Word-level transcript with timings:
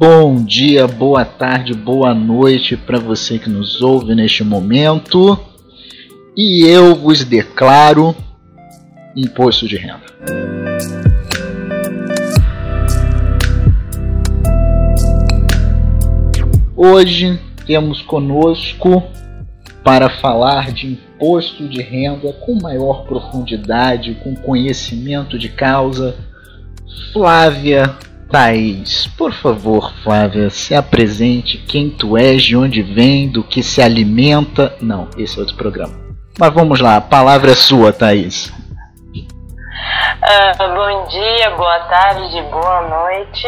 Bom 0.00 0.44
dia, 0.44 0.86
boa 0.86 1.24
tarde, 1.24 1.74
boa 1.74 2.14
noite 2.14 2.76
para 2.76 3.00
você 3.00 3.36
que 3.36 3.50
nos 3.50 3.82
ouve 3.82 4.14
neste 4.14 4.44
momento. 4.44 5.36
E 6.36 6.64
eu 6.64 6.94
vos 6.94 7.24
declaro 7.24 8.14
imposto 9.16 9.66
de 9.66 9.76
renda. 9.76 10.04
Hoje 16.76 17.40
temos 17.66 18.00
conosco 18.00 19.02
para 19.82 20.08
falar 20.08 20.70
de 20.70 20.92
imposto 20.92 21.68
de 21.68 21.82
renda 21.82 22.32
com 22.34 22.54
maior 22.54 23.04
profundidade, 23.04 24.16
com 24.22 24.36
conhecimento 24.36 25.36
de 25.36 25.48
causa, 25.48 26.14
Flávia 27.12 27.98
Thaís, 28.30 29.06
por 29.16 29.32
favor, 29.32 29.92
Flávia, 30.02 30.50
se 30.50 30.74
apresente 30.74 31.58
quem 31.58 31.88
tu 31.88 32.16
és, 32.16 32.42
de 32.42 32.56
onde 32.56 32.82
vem, 32.82 33.28
do 33.28 33.42
que 33.42 33.62
se 33.62 33.80
alimenta. 33.80 34.76
Não, 34.80 35.08
esse 35.16 35.38
é 35.38 35.40
outro 35.40 35.56
programa. 35.56 35.94
Mas 36.38 36.52
vamos 36.52 36.80
lá, 36.80 36.96
a 36.96 37.00
palavra 37.00 37.52
é 37.52 37.54
sua, 37.54 37.92
Thaís. 37.92 38.52
Uh, 40.18 40.74
bom 40.74 41.06
dia, 41.06 41.50
boa 41.56 41.78
tarde, 41.80 42.42
boa 42.50 42.82
noite. 42.82 43.46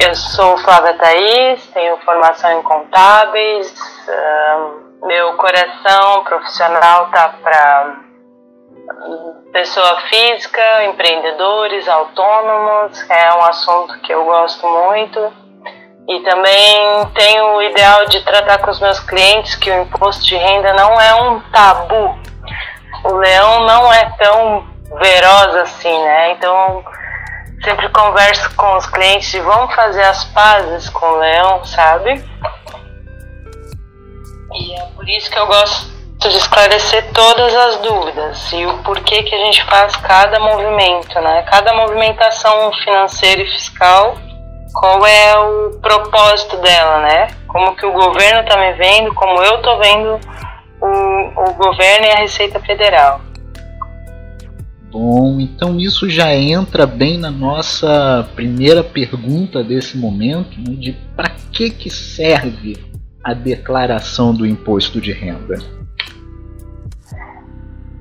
Eu 0.00 0.14
sou 0.14 0.56
Flávia 0.58 0.94
Thaís, 0.94 1.66
tenho 1.74 1.96
formação 1.98 2.58
em 2.58 2.62
contábeis. 2.62 3.74
Meu 5.02 5.34
coração 5.34 6.24
profissional 6.24 7.10
tá 7.10 7.34
para 7.42 7.96
pessoa 9.52 10.00
física, 10.08 10.84
empreendedores, 10.84 11.88
autônomos, 11.88 13.10
é 13.10 13.34
um 13.34 13.42
assunto 13.42 13.98
que 14.00 14.12
eu 14.12 14.24
gosto 14.24 14.66
muito. 14.66 15.32
E 16.08 16.20
também 16.20 17.06
tenho 17.14 17.56
o 17.56 17.62
ideal 17.62 18.06
de 18.06 18.22
tratar 18.24 18.58
com 18.58 18.70
os 18.70 18.80
meus 18.80 19.00
clientes 19.00 19.56
que 19.56 19.70
o 19.70 19.82
imposto 19.82 20.24
de 20.24 20.36
renda 20.36 20.72
não 20.74 21.00
é 21.00 21.14
um 21.14 21.40
tabu. 21.50 22.16
O 23.04 23.14
leão 23.14 23.66
não 23.66 23.92
é 23.92 24.04
tão 24.18 24.64
veroz 25.00 25.54
assim, 25.56 26.04
né? 26.04 26.32
Então, 26.32 26.84
sempre 27.64 27.88
converso 27.88 28.54
com 28.54 28.76
os 28.76 28.86
clientes 28.86 29.30
de 29.30 29.40
vamos 29.40 29.74
fazer 29.74 30.02
as 30.02 30.24
pazes 30.26 30.88
com 30.90 31.06
o 31.06 31.18
leão, 31.18 31.64
sabe? 31.64 32.24
E 34.54 34.74
é 34.74 34.86
por 34.94 35.08
isso 35.08 35.28
que 35.30 35.38
eu 35.38 35.46
gosto 35.46 35.95
de 36.18 36.28
esclarecer 36.28 37.12
todas 37.12 37.54
as 37.54 37.76
dúvidas 37.78 38.52
e 38.52 38.64
o 38.66 38.78
porquê 38.82 39.22
que 39.22 39.34
a 39.34 39.38
gente 39.38 39.62
faz 39.64 39.94
cada 39.96 40.40
movimento, 40.40 41.14
né? 41.20 41.42
Cada 41.42 41.74
movimentação 41.74 42.72
financeira 42.82 43.42
e 43.42 43.46
fiscal, 43.46 44.16
qual 44.72 45.06
é 45.06 45.38
o 45.38 45.78
propósito 45.80 46.56
dela, 46.58 47.00
né? 47.00 47.28
Como 47.46 47.76
que 47.76 47.86
o 47.86 47.92
governo 47.92 48.40
está 48.40 48.56
me 48.56 48.72
vendo, 48.74 49.14
como 49.14 49.42
eu 49.42 49.56
estou 49.56 49.78
vendo 49.78 50.20
o, 50.80 51.50
o 51.50 51.54
governo 51.54 52.06
e 52.06 52.10
a 52.10 52.16
Receita 52.16 52.60
Federal. 52.60 53.20
Bom, 54.90 55.38
então 55.40 55.78
isso 55.78 56.08
já 56.08 56.34
entra 56.34 56.86
bem 56.86 57.18
na 57.18 57.30
nossa 57.30 58.26
primeira 58.34 58.82
pergunta 58.82 59.62
desse 59.62 59.98
momento, 59.98 60.58
né, 60.58 60.74
de 60.74 60.92
para 61.14 61.30
que 61.52 61.70
que 61.70 61.90
serve 61.90 62.76
a 63.22 63.34
declaração 63.34 64.34
do 64.34 64.46
imposto 64.46 65.00
de 65.00 65.12
renda? 65.12 65.58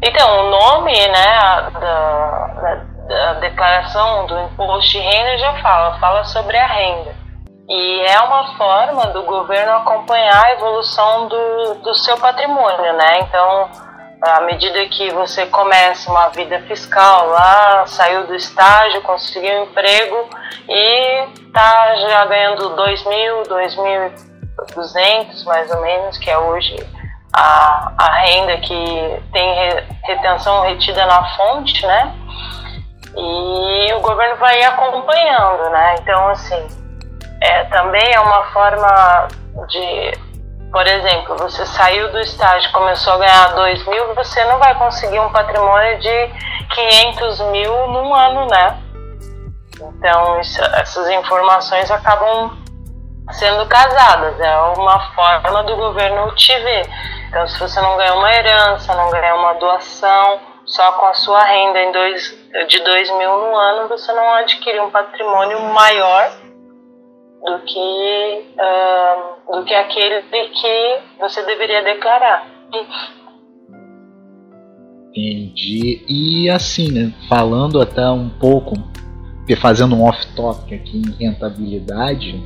Então, 0.08 0.40
o 0.40 0.52
nome 0.52 0.94
né, 1.08 1.10
da, 1.10 1.70
da, 2.62 2.76
da, 3.08 3.34
declaração 3.40 4.28
do 4.28 4.40
imposto 4.40 4.92
de 4.92 5.00
renda 5.00 5.36
já 5.40 5.60
fala, 5.64 6.00
fala 6.00 6.24
sobre 6.26 6.56
a 6.56 6.68
renda. 6.68 7.16
E 7.68 8.02
é 8.02 8.22
uma 8.22 8.56
forma 8.56 9.08
do 9.08 9.24
governo 9.24 9.78
acompanhar 9.78 10.46
a 10.46 10.52
evolução 10.52 11.28
do, 11.28 11.74
do 11.82 11.96
seu 11.96 12.20
patrimônio, 12.20 12.94
né? 12.94 13.22
Então, 13.22 13.68
à 14.22 14.42
medida 14.42 14.86
que 14.86 15.10
você 15.10 15.48
começa 15.48 16.12
uma 16.12 16.30
vida 16.30 16.62
fiscal 16.68 17.30
lá, 17.30 17.88
saiu 17.88 18.28
do 18.28 18.36
estágio, 18.36 19.02
conseguiu 19.02 19.62
um 19.62 19.64
emprego 19.64 20.30
e 20.70 21.30
tá 21.52 21.96
já 21.96 22.26
ganhando 22.26 22.76
2 22.76 23.06
mil, 23.08 23.42
2.200 23.42 25.46
mais 25.46 25.72
ou 25.72 25.82
menos, 25.82 26.16
que 26.20 26.30
é 26.30 26.38
hoje 26.38 26.76
a, 27.36 27.92
a 27.98 28.12
renda 28.22 28.58
que 28.58 29.24
tem 29.34 29.86
retenção 30.04 30.62
retida 30.62 31.06
na 31.06 31.36
fonte, 31.36 31.86
né? 31.86 32.16
E 33.18 33.94
o 33.94 34.00
governo 34.00 34.38
vai 34.38 34.64
acompanhando, 34.64 35.70
né? 35.70 35.96
Então, 36.00 36.30
assim, 36.30 36.68
é, 37.42 37.66
também 37.66 38.14
é 38.14 38.20
uma 38.22 38.44
forma 38.46 39.28
de, 39.68 40.12
por 40.72 40.88
exemplo, 40.88 41.36
você 41.38 41.66
saiu 41.66 42.10
do 42.12 42.20
estágio, 42.22 42.72
começou 42.72 43.14
a 43.14 43.18
ganhar 43.18 43.48
2 43.54 43.88
mil, 43.88 44.16
você 44.16 44.44
não 44.46 44.58
vai 44.58 44.74
conseguir 44.76 45.20
um 45.20 45.30
patrimônio 45.30 46.00
de 46.00 46.30
500 46.74 47.40
mil 47.52 47.88
num 47.88 48.14
ano, 48.14 48.48
né? 48.48 48.82
Então, 49.76 50.40
isso, 50.40 50.62
essas 50.62 51.10
informações 51.10 51.92
acabam 51.92 52.65
sendo 53.32 53.66
casadas, 53.68 54.40
é 54.40 54.58
uma 54.78 55.00
forma 55.14 55.64
do 55.64 55.76
governo 55.76 56.34
te 56.36 56.58
ver. 56.60 56.86
Então, 57.30 57.48
se 57.48 57.60
você 57.60 57.82
não 57.82 57.98
ganhar 57.98 58.16
uma 58.16 58.34
herança, 58.34 58.96
não 58.96 59.10
ganhar 59.10 59.36
uma 59.36 59.54
doação, 59.54 60.40
só 60.66 60.92
com 60.94 61.06
a 61.06 61.14
sua 61.14 61.44
renda 61.44 61.80
em 61.80 61.92
dois, 61.92 62.38
de 62.68 62.84
2 62.84 63.18
mil 63.18 63.30
no 63.30 63.56
ano, 63.56 63.88
você 63.88 64.12
não 64.14 64.34
adquire 64.36 64.80
um 64.80 64.90
patrimônio 64.90 65.62
maior 65.74 66.32
do 67.46 67.60
que, 67.60 68.46
uh, 68.58 69.58
do 69.58 69.66
que 69.66 69.74
aquele 69.74 70.24
que 70.24 71.00
você 71.20 71.44
deveria 71.46 71.84
declarar. 71.84 72.48
Entendi. 75.10 76.04
E 76.10 76.50
assim, 76.50 76.92
né, 76.92 77.14
falando 77.30 77.80
até 77.80 78.10
um 78.10 78.30
pouco, 78.30 78.74
fazendo 79.62 79.96
um 79.96 80.04
off-topic 80.04 80.74
aqui 80.74 80.98
em 80.98 81.26
rentabilidade, 81.26 82.44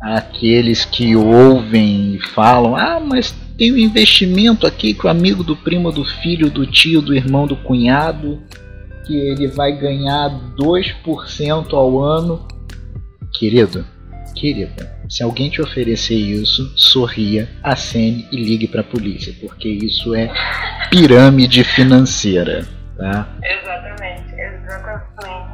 aqueles 0.00 0.84
que 0.84 1.14
ouvem 1.14 2.14
e 2.14 2.26
falam: 2.28 2.74
ah, 2.74 2.98
mas 3.00 3.34
tem 3.58 3.72
um 3.72 3.76
investimento 3.76 4.66
aqui 4.66 4.94
que 4.94 5.06
o 5.06 5.10
amigo 5.10 5.44
do 5.44 5.54
primo, 5.54 5.92
do 5.92 6.04
filho, 6.04 6.50
do 6.50 6.66
tio, 6.66 7.02
do 7.02 7.14
irmão, 7.14 7.46
do 7.46 7.56
cunhado, 7.56 8.42
que 9.06 9.14
ele 9.14 9.48
vai 9.48 9.72
ganhar 9.72 10.30
2% 10.56 11.74
ao 11.74 12.00
ano. 12.00 12.48
Querido, 13.32 13.84
querida, 14.34 14.98
se 15.08 15.22
alguém 15.22 15.50
te 15.50 15.60
oferecer 15.60 16.14
isso, 16.14 16.72
sorria, 16.76 17.48
acene 17.62 18.26
e 18.32 18.36
ligue 18.36 18.66
para 18.66 18.80
a 18.80 18.84
polícia, 18.84 19.34
porque 19.40 19.68
isso 19.68 20.14
é 20.14 20.32
pirâmide 20.90 21.62
financeira, 21.62 22.66
tá? 22.96 23.28
Exatamente, 23.42 24.34
exatamente. 24.34 25.49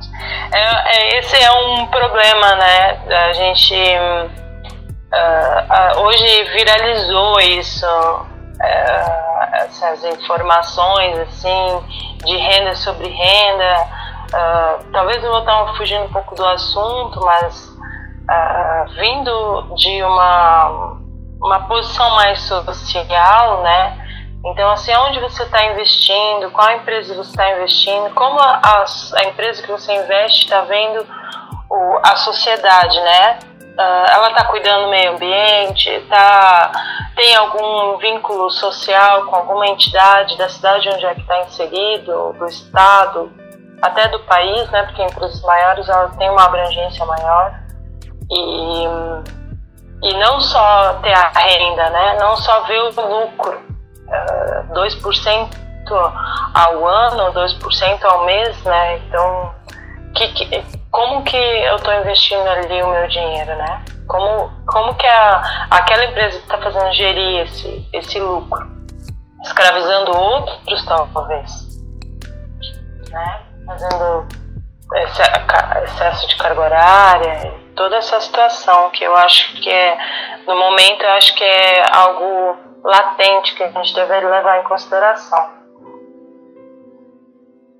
É, 0.52 0.58
é, 0.58 1.18
esse 1.18 1.36
é 1.36 1.50
um 1.50 1.86
problema, 1.86 2.54
né? 2.56 3.00
A 3.28 3.32
gente 3.32 3.74
uh, 3.74 4.26
uh, 5.16 6.00
hoje 6.02 6.44
viralizou 6.52 7.40
isso, 7.40 7.86
uh, 7.86 9.54
essas 9.54 10.04
informações 10.04 11.18
assim 11.18 11.82
de 12.24 12.36
renda 12.36 12.74
sobre 12.76 13.08
renda. 13.08 13.88
talvez 14.92 15.22
eu 15.22 15.30
vou 15.30 15.40
estar 15.40 15.76
fugindo 15.76 16.04
um 16.04 16.12
pouco 16.12 16.34
do 16.34 16.44
assunto, 16.46 17.20
mas 17.24 17.74
vindo 18.96 19.74
de 19.76 20.02
uma 20.02 20.96
uma 21.40 21.60
posição 21.68 22.10
mais 22.16 22.40
social, 22.40 23.62
né? 23.62 24.05
Então, 24.46 24.70
assim, 24.70 24.94
onde 24.94 25.18
você 25.18 25.42
está 25.42 25.64
investindo, 25.64 26.52
qual 26.52 26.70
empresa 26.70 27.14
você 27.16 27.30
está 27.30 27.50
investindo, 27.50 28.14
como 28.14 28.38
a, 28.38 28.84
a, 29.16 29.24
empresa 29.24 29.60
que 29.60 29.72
você 29.72 29.92
investe 29.92 30.44
está 30.44 30.60
vendo 30.60 31.04
o, 31.68 31.98
a 32.00 32.14
sociedade, 32.14 32.96
né? 33.00 33.38
Uh, 33.76 34.10
ela 34.10 34.28
está 34.28 34.44
cuidando 34.44 34.84
do 34.84 34.90
meio 34.90 35.14
ambiente, 35.14 36.00
tá, 36.08 36.70
tem 37.16 37.34
algum 37.34 37.98
vínculo 37.98 38.48
social 38.50 39.26
com 39.26 39.34
alguma 39.34 39.66
entidade 39.66 40.38
da 40.38 40.48
cidade 40.48 40.88
onde 40.90 41.04
é 41.04 41.14
que 41.14 41.22
está 41.22 41.40
inserido, 41.40 42.32
do 42.38 42.46
estado, 42.46 43.32
até 43.82 44.06
do 44.08 44.20
país, 44.20 44.70
né? 44.70 44.84
Porque 44.84 45.02
empresas 45.02 45.42
maiores 45.42 45.88
ela 45.88 46.08
tem 46.10 46.30
uma 46.30 46.44
abrangência 46.44 47.04
maior 47.04 47.52
e 48.30 48.86
e 50.02 50.14
não 50.18 50.40
só 50.40 51.00
ter 51.02 51.12
a 51.12 51.28
renda, 51.30 51.90
né? 51.90 52.16
Não 52.20 52.36
só 52.36 52.60
ver 52.60 52.80
o 52.80 53.24
lucro, 53.24 53.65
2% 54.72 55.66
ao 56.54 56.86
ano, 56.86 57.32
2% 57.32 58.04
ao 58.04 58.24
mês, 58.24 58.62
né? 58.64 58.98
Então, 58.98 59.54
que, 60.14 60.28
que, 60.28 60.64
como 60.90 61.22
que 61.24 61.36
eu 61.36 61.76
estou 61.76 61.94
investindo 61.94 62.46
ali 62.48 62.82
o 62.82 62.88
meu 62.88 63.08
dinheiro, 63.08 63.54
né? 63.56 63.84
Como, 64.06 64.50
como 64.66 64.94
que 64.94 65.06
a, 65.06 65.66
aquela 65.70 66.04
empresa 66.04 66.38
está 66.38 66.58
fazendo 66.58 66.92
gerir 66.94 67.42
esse, 67.42 67.88
esse 67.92 68.18
lucro? 68.20 68.66
Escravizando 69.42 70.16
outros, 70.16 70.84
talvez, 70.86 71.50
né? 73.10 73.42
Fazendo 73.66 74.26
excesso 75.84 76.28
de 76.28 76.36
carga 76.36 76.60
horária, 76.60 77.54
toda 77.74 77.96
essa 77.96 78.20
situação, 78.20 78.90
que 78.90 79.04
eu 79.04 79.14
acho 79.16 79.54
que 79.60 79.68
é, 79.68 79.98
no 80.46 80.56
momento, 80.56 81.02
eu 81.02 81.10
acho 81.12 81.34
que 81.34 81.44
é 81.44 81.84
algo 81.92 82.65
latente 82.86 83.56
que 83.56 83.64
a 83.64 83.70
gente 83.70 83.92
deveria 83.92 84.28
levar 84.28 84.60
em 84.60 84.64
consideração. 84.68 85.50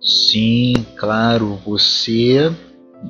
Sim, 0.01 0.75
claro, 0.99 1.61
você 1.65 2.53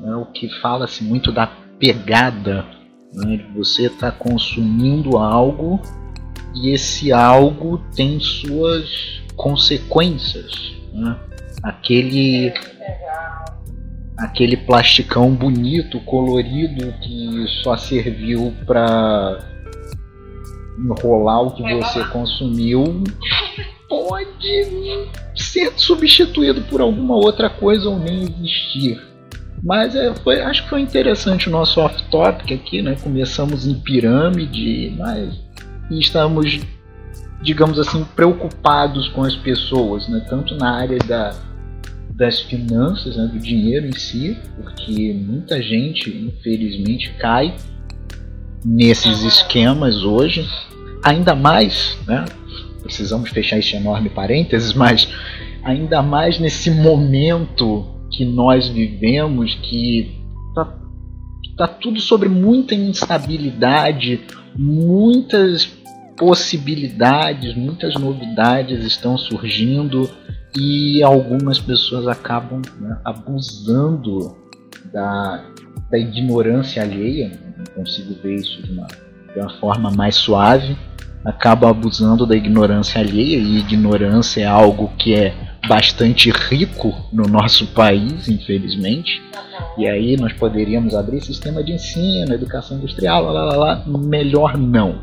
é 0.05 0.15
o 0.15 0.27
que 0.27 0.49
fala-se 0.61 1.03
muito 1.03 1.33
da 1.33 1.47
pegada, 1.79 2.67
né? 3.15 3.47
você 3.55 3.87
está 3.87 4.13
consumindo 4.13 5.17
algo 5.17 5.81
e 6.55 6.71
esse 6.71 7.13
algo 7.13 7.79
tem 7.95 8.21
suas 8.21 9.23
consequências. 9.35 10.75
Né? 10.93 11.19
Aquele 11.63 12.53
aquele 14.17 14.57
plasticão 14.57 15.35
bonito, 15.35 16.01
colorido 16.01 16.93
que 17.03 17.47
só 17.63 17.77
serviu 17.77 18.55
para 18.67 19.56
enrolar 20.79 21.43
o 21.43 21.51
que 21.53 21.63
você 21.63 22.05
consumiu 22.07 23.03
pode 23.89 25.09
ser 25.35 25.73
substituído 25.77 26.61
por 26.63 26.81
alguma 26.81 27.15
outra 27.15 27.49
coisa 27.49 27.89
ou 27.89 27.99
nem 27.99 28.23
existir. 28.25 29.01
Mas 29.63 29.95
é, 29.95 30.15
foi, 30.17 30.41
acho 30.41 30.65
que 30.65 30.69
foi 30.69 30.81
interessante 30.81 31.49
o 31.49 31.53
nosso 31.53 31.81
off-topic 31.81 32.53
aqui, 32.53 32.83
né? 32.83 32.97
Começamos 33.03 33.67
em 33.67 33.75
pirâmide, 33.75 34.95
mas 34.99 35.35
estamos, 35.91 36.61
digamos 37.43 37.79
assim, 37.79 38.05
preocupados 38.15 39.09
com 39.09 39.23
as 39.23 39.35
pessoas, 39.35 40.09
né? 40.09 40.25
Tanto 40.29 40.55
na 40.57 40.77
área 40.77 40.99
da, 40.99 41.35
das 42.11 42.41
finanças, 42.41 43.17
né? 43.17 43.27
do 43.27 43.39
dinheiro 43.39 43.87
em 43.87 43.93
si, 43.93 44.37
porque 44.57 45.13
muita 45.15 45.61
gente, 45.63 46.11
infelizmente, 46.11 47.15
cai 47.19 47.55
nesses 48.67 49.23
esquemas 49.23 50.03
hoje. 50.03 50.45
Ainda 51.03 51.37
mais, 51.37 51.97
né? 52.07 52.25
Precisamos 52.83 53.31
fechar 53.31 53.59
este 53.59 53.77
enorme 53.77 54.11
parênteses, 54.11 54.73
mas 54.75 55.09
ainda 55.63 56.03
mais 56.03 56.41
nesse 56.41 56.71
momento 56.71 57.87
que 58.11 58.25
nós 58.25 58.69
vivemos, 58.69 59.55
que 59.55 60.21
tá, 60.55 60.79
tá 61.57 61.69
tudo 61.69 62.01
sobre 62.01 62.29
muita 62.29 62.75
instabilidade, 62.75 64.21
muitas 64.57 65.67
possibilidades, 66.17 67.55
muitas 67.55 67.95
novidades 67.95 68.85
estão 68.85 69.19
surgindo 69.19 70.09
e 70.57 71.03
algumas 71.03 71.59
pessoas 71.61 72.09
acabam 72.09 72.63
né, 72.81 72.99
abusando 73.05 74.35
da, 74.91 75.45
da 75.91 75.99
ignorância 75.99 76.83
alheia. 76.83 77.31
Não 77.57 77.65
consigo 77.85 78.15
ver 78.23 78.37
isso 78.37 78.63
de 78.63 78.73
uma, 78.73 78.87
de 79.33 79.41
uma 79.41 79.51
forma 79.59 79.91
mais 79.91 80.15
suave. 80.15 80.77
Acabam 81.25 81.71
abusando 81.71 82.27
da 82.27 82.37
ignorância 82.37 83.01
alheia 83.01 83.39
e 83.39 83.59
ignorância 83.59 84.43
é 84.43 84.47
algo 84.47 84.93
que 84.97 85.15
é 85.15 85.35
bastante 85.69 86.31
rico 86.31 86.95
no 87.13 87.25
nosso 87.25 87.67
país, 87.69 88.29
infelizmente. 88.29 89.21
E 89.77 89.87
aí 89.87 90.17
nós 90.17 90.33
poderíamos 90.33 90.95
abrir 90.95 91.21
sistema 91.21 91.63
de 91.63 91.73
ensino, 91.73 92.33
educação 92.33 92.79
industrial, 92.79 93.25
lá, 93.25 93.45
lá, 93.45 93.57
lá. 93.57 93.85
melhor 93.87 94.57
não. 94.57 95.01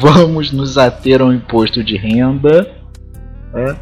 Vamos 0.00 0.50
nos 0.50 0.78
ater 0.78 1.20
ao 1.20 1.32
imposto 1.32 1.84
de 1.84 1.96
renda. 1.96 2.70
Né? 3.52 3.76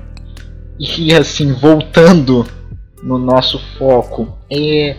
E 0.78 1.14
assim, 1.14 1.52
voltando 1.52 2.46
no 3.02 3.18
nosso 3.18 3.58
foco, 3.78 4.36
é 4.50 4.96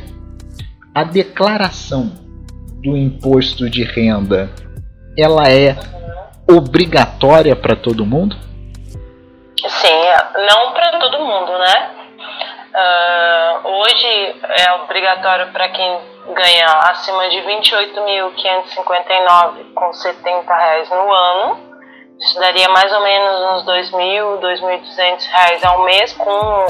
a 0.98 1.04
declaração 1.04 2.10
do 2.82 2.98
imposto 2.98 3.70
de 3.70 3.84
renda, 3.84 4.50
ela 5.16 5.48
é 5.48 5.76
obrigatória 6.50 7.56
para 7.56 7.76
todo 7.76 8.04
mundo? 8.04 8.36
Sim, 9.60 10.02
não 10.50 10.74
para 10.74 10.98
todo 10.98 11.20
mundo, 11.20 11.56
né? 11.60 11.92
Uh, 12.74 13.68
hoje 13.68 14.42
é 14.66 14.74
obrigatório 14.82 15.52
para 15.52 15.70
quem 15.70 16.00
ganha 16.34 16.66
acima 16.90 17.30
de 17.30 17.44
28.559 17.44 19.74
com 19.76 19.94
70 19.94 20.52
reais 20.52 20.90
no 20.90 21.14
ano. 21.14 21.60
Isso 22.20 22.40
daria 22.40 22.70
mais 22.70 22.92
ou 22.92 23.04
menos 23.04 23.52
uns 23.52 23.64
2.000, 23.68 24.40
2.200 24.40 25.28
reais 25.30 25.64
ao 25.64 25.84
mês 25.84 26.12
com, 26.14 26.66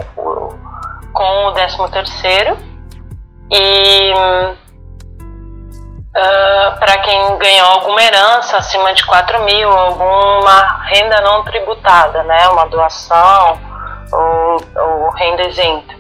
com 1.13 1.47
o 1.47 1.53
13 1.53 1.77
terceiro. 1.93 2.66
E 3.49 4.13
uh, 4.13 4.57
para 6.79 6.97
quem 6.99 7.37
ganhou 7.37 7.67
alguma 7.67 8.01
herança 8.01 8.57
acima 8.57 8.93
de 8.93 9.05
4 9.05 9.43
mil, 9.43 9.71
alguma 9.71 10.83
renda 10.85 11.21
não 11.21 11.43
tributada, 11.43 12.23
né? 12.23 12.47
Uma 12.49 12.67
doação 12.67 13.59
ou, 14.11 14.57
ou 14.75 15.09
renda 15.11 15.47
isenta. 15.47 15.95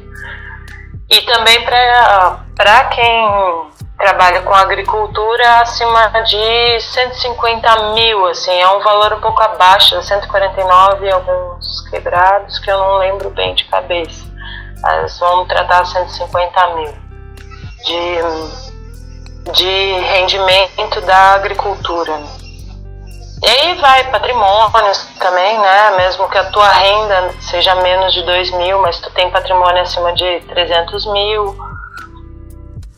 E 1.09 1.21
também 1.21 1.63
para 1.63 2.83
quem 2.85 3.71
trabalha 3.97 4.41
com 4.41 4.53
agricultura 4.53 5.61
acima 5.61 6.09
de 6.23 6.79
150 6.81 7.93
mil, 7.93 8.27
assim, 8.27 8.59
é 8.59 8.67
um 8.69 8.81
valor 8.81 9.13
um 9.13 9.21
pouco 9.21 9.41
abaixo, 9.41 10.01
149 10.01 11.09
alguns 11.09 11.89
quebrados, 11.89 12.59
que 12.59 12.69
eu 12.69 12.77
não 12.77 12.97
lembro 12.97 13.29
bem 13.29 13.55
de 13.55 13.63
cabeça. 13.65 14.27
Mas 14.81 15.17
vamos 15.17 15.47
tratar 15.47 15.85
150 15.85 16.75
mil 16.75 17.06
de, 17.85 19.51
de 19.51 19.99
rendimento 19.99 21.01
da 21.01 21.33
agricultura. 21.33 22.19
E 23.43 23.47
aí 23.47 23.75
vai 23.79 24.09
patrimônios 24.09 25.07
também, 25.19 25.59
né? 25.59 25.97
Mesmo 25.97 26.27
que 26.27 26.37
a 26.37 26.45
tua 26.45 26.69
renda 26.69 27.33
seja 27.39 27.75
menos 27.75 28.13
de 28.13 28.23
2 28.23 28.51
mil, 28.57 28.81
mas 28.81 28.99
tu 28.99 29.11
tem 29.11 29.29
patrimônio 29.29 29.81
acima 29.81 30.11
de 30.13 30.39
300 30.47 31.05
mil. 31.13 31.55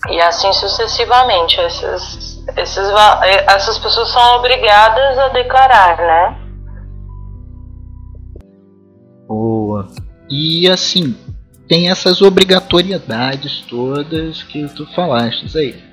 E 0.10 0.22
assim 0.22 0.52
sucessivamente. 0.54 1.60
Esses, 1.60 2.42
esses, 2.56 2.90
essas 3.48 3.78
pessoas 3.80 4.10
são 4.12 4.38
obrigadas 4.38 5.18
a 5.18 5.28
declarar, 5.28 5.98
né? 5.98 6.38
Boa. 9.28 9.88
E 10.30 10.70
assim, 10.70 11.18
tem 11.70 11.90
essas 11.90 12.22
obrigatoriedades 12.22 13.64
todas 13.70 14.42
que 14.42 14.68
tu 14.70 14.88
falaste 14.96 15.46
aí. 15.56 15.88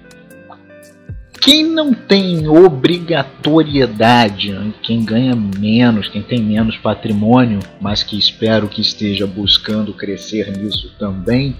Quem 1.38 1.64
não 1.64 1.92
tem 1.92 2.48
obrigatoriedade, 2.48 4.74
quem 4.82 5.04
ganha 5.04 5.36
menos, 5.36 6.08
quem 6.08 6.22
tem 6.22 6.40
menos 6.40 6.78
patrimônio, 6.78 7.60
mas 7.78 8.02
que 8.02 8.18
espero 8.18 8.68
que 8.68 8.80
esteja 8.80 9.26
buscando 9.26 9.92
crescer 9.92 10.50
nisso 10.50 10.90
também, 10.98 11.54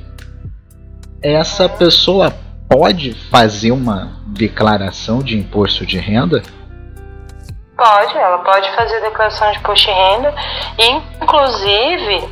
essa 1.22 1.68
pessoa 1.68 2.34
pode 2.68 3.12
fazer 3.30 3.70
uma 3.70 4.18
declaração 4.28 5.18
de 5.18 5.36
imposto 5.36 5.84
de 5.84 5.98
renda? 5.98 6.42
Pode, 7.76 8.16
ela 8.16 8.38
pode 8.38 8.74
fazer 8.74 8.98
declaração 9.02 9.52
de 9.52 9.58
imposto 9.58 9.86
de 9.86 9.92
renda. 9.92 10.34
Inclusive, 10.78 12.26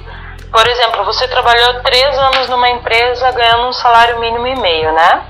por 0.55 0.69
exemplo, 0.69 1.05
você 1.05 1.27
trabalhou 1.27 1.83
três 1.83 2.17
anos 2.17 2.49
numa 2.49 2.71
empresa 2.71 3.29
ganhando 3.33 3.67
um 3.67 3.73
salário 3.73 4.21
mínimo 4.21 4.47
e 4.47 4.55
meio, 4.55 4.93
né? 4.93 5.27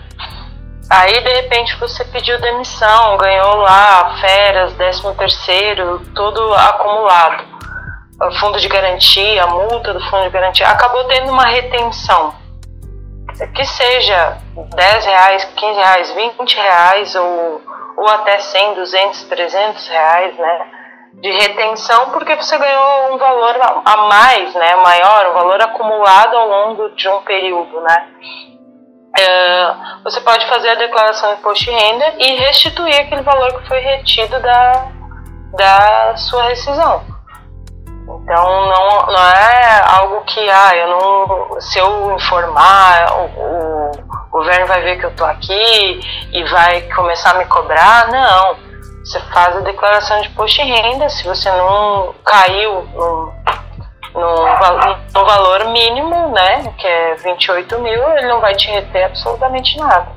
Aí 0.91 1.19
de 1.19 1.31
repente 1.31 1.75
você 1.77 2.05
pediu 2.05 2.39
demissão, 2.39 3.17
ganhou 3.17 3.57
lá 3.57 4.19
férias, 4.21 4.75
décimo 4.75 5.15
terceiro, 5.15 6.03
tudo 6.15 6.53
acumulado. 6.53 7.43
O 8.21 8.39
fundo 8.39 8.61
de 8.61 8.69
garantia, 8.69 9.47
multa 9.47 9.95
do 9.95 10.11
fundo 10.11 10.25
de 10.25 10.29
garantia, 10.29 10.69
acabou 10.69 11.05
tendo 11.05 11.33
uma 11.33 11.47
retenção. 11.47 12.35
Que 13.55 13.65
seja 13.65 14.37
10 14.77 15.07
reais, 15.07 15.45
15 15.57 15.75
reais, 15.75 16.13
20 16.13 16.55
reais 16.55 17.15
ou, 17.15 17.63
ou 17.97 18.09
até 18.11 18.41
100, 18.41 18.75
200, 18.75 19.23
300 19.23 19.89
reais, 19.89 20.37
né? 20.37 20.67
De 21.21 21.31
retenção, 21.31 22.11
porque 22.11 22.37
você 22.37 22.59
ganhou 22.59 23.15
um 23.15 23.19
valor 23.19 23.57
a 23.85 23.97
mais, 24.09 24.55
né? 24.55 24.77
Maior, 24.77 25.31
um 25.31 25.35
valor 25.35 25.63
acumulado 25.63 26.37
ao 26.37 26.49
longo 26.49 26.91
de 26.91 27.09
um 27.09 27.23
período, 27.23 27.81
né? 27.81 28.09
É, 29.17 29.75
você 30.03 30.21
pode 30.21 30.47
fazer 30.49 30.71
a 30.71 30.75
declaração 30.75 31.33
de 31.33 31.41
imposto 31.41 31.65
de 31.65 31.71
renda 31.71 32.15
e 32.19 32.37
restituir 32.37 33.01
aquele 33.01 33.23
valor 33.23 33.61
que 33.61 33.69
foi 33.69 33.79
retido 33.79 34.41
da, 34.41 34.89
da 35.53 36.17
sua 36.17 36.43
rescisão. 36.45 37.15
Então 38.05 38.67
não, 38.67 39.07
não 39.07 39.29
é 39.29 39.83
algo 39.87 40.21
que 40.23 40.51
ah, 40.51 40.77
eu 40.77 40.89
não, 40.89 41.61
se 41.61 41.79
eu 41.79 42.15
informar, 42.15 43.07
o, 43.13 43.25
o, 43.25 44.31
governo 44.31 44.67
vai 44.67 44.83
ver 44.83 44.99
que 44.99 45.07
eu 45.07 45.11
estou 45.11 45.27
aqui 45.27 46.01
e 46.33 46.45
vai 46.51 46.83
começar 46.95 47.31
a 47.31 47.39
me 47.39 47.47
cobrar. 47.47 48.09
Não. 48.09 48.57
Você 49.05 49.21
faz 49.21 49.57
a 49.57 49.61
declaração 49.61 50.21
de 50.23 50.29
imposto 50.29 50.65
de 50.65 50.73
renda, 50.73 51.09
se 51.11 51.25
você 51.25 51.51
não 51.51 52.15
caiu 52.25 52.85
no, 52.95 53.33
no, 54.15 54.47
no 55.15 55.27
valor 55.27 55.69
mínimo, 55.73 56.33
né, 56.33 56.73
que 56.79 56.87
é 56.87 57.15
28 57.17 57.79
mil, 57.81 58.03
ele 58.17 58.29
não 58.29 58.41
vai 58.41 58.55
te 58.55 58.71
reter 58.71 59.05
absolutamente 59.05 59.77
nada. 59.79 60.09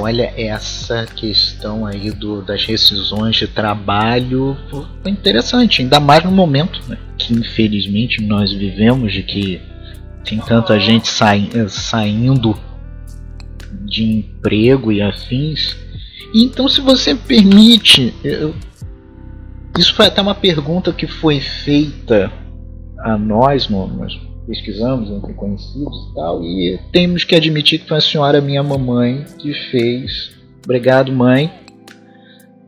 Olha, 0.00 0.32
essa 0.38 1.04
questão 1.04 1.84
aí 1.84 2.10
do, 2.10 2.40
das 2.40 2.64
rescisões 2.64 3.36
de 3.36 3.46
trabalho 3.46 4.56
foi 5.02 5.12
interessante, 5.12 5.82
ainda 5.82 6.00
mais 6.00 6.24
no 6.24 6.30
momento 6.30 6.80
né, 6.88 6.96
que 7.18 7.34
infelizmente 7.34 8.22
nós 8.22 8.50
vivemos 8.50 9.12
de 9.12 9.22
que 9.22 9.60
tem 10.24 10.40
tanta 10.40 10.80
gente 10.80 11.08
sai, 11.08 11.50
saindo 11.68 12.58
de 13.84 14.02
emprego 14.02 14.90
e 14.90 15.02
afins. 15.02 15.76
Então, 16.34 16.68
se 16.68 16.80
você 16.80 17.14
permite, 17.14 18.14
eu, 18.22 18.54
isso 19.78 19.94
foi 19.94 20.06
até 20.06 20.20
uma 20.20 20.34
pergunta 20.34 20.92
que 20.92 21.06
foi 21.06 21.40
feita 21.40 22.32
a 22.98 23.16
nós, 23.16 23.68
nós 23.68 24.18
pesquisamos 24.46 25.10
entre 25.10 25.34
conhecidos 25.34 26.10
e 26.10 26.14
tal, 26.14 26.42
e 26.42 26.78
temos 26.92 27.24
que 27.24 27.34
admitir 27.34 27.80
que 27.80 27.88
foi 27.88 27.98
a 27.98 28.00
senhora 28.00 28.40
minha 28.40 28.62
mamãe 28.62 29.24
que 29.38 29.52
fez. 29.70 30.36
Obrigado, 30.64 31.12
mãe. 31.12 31.52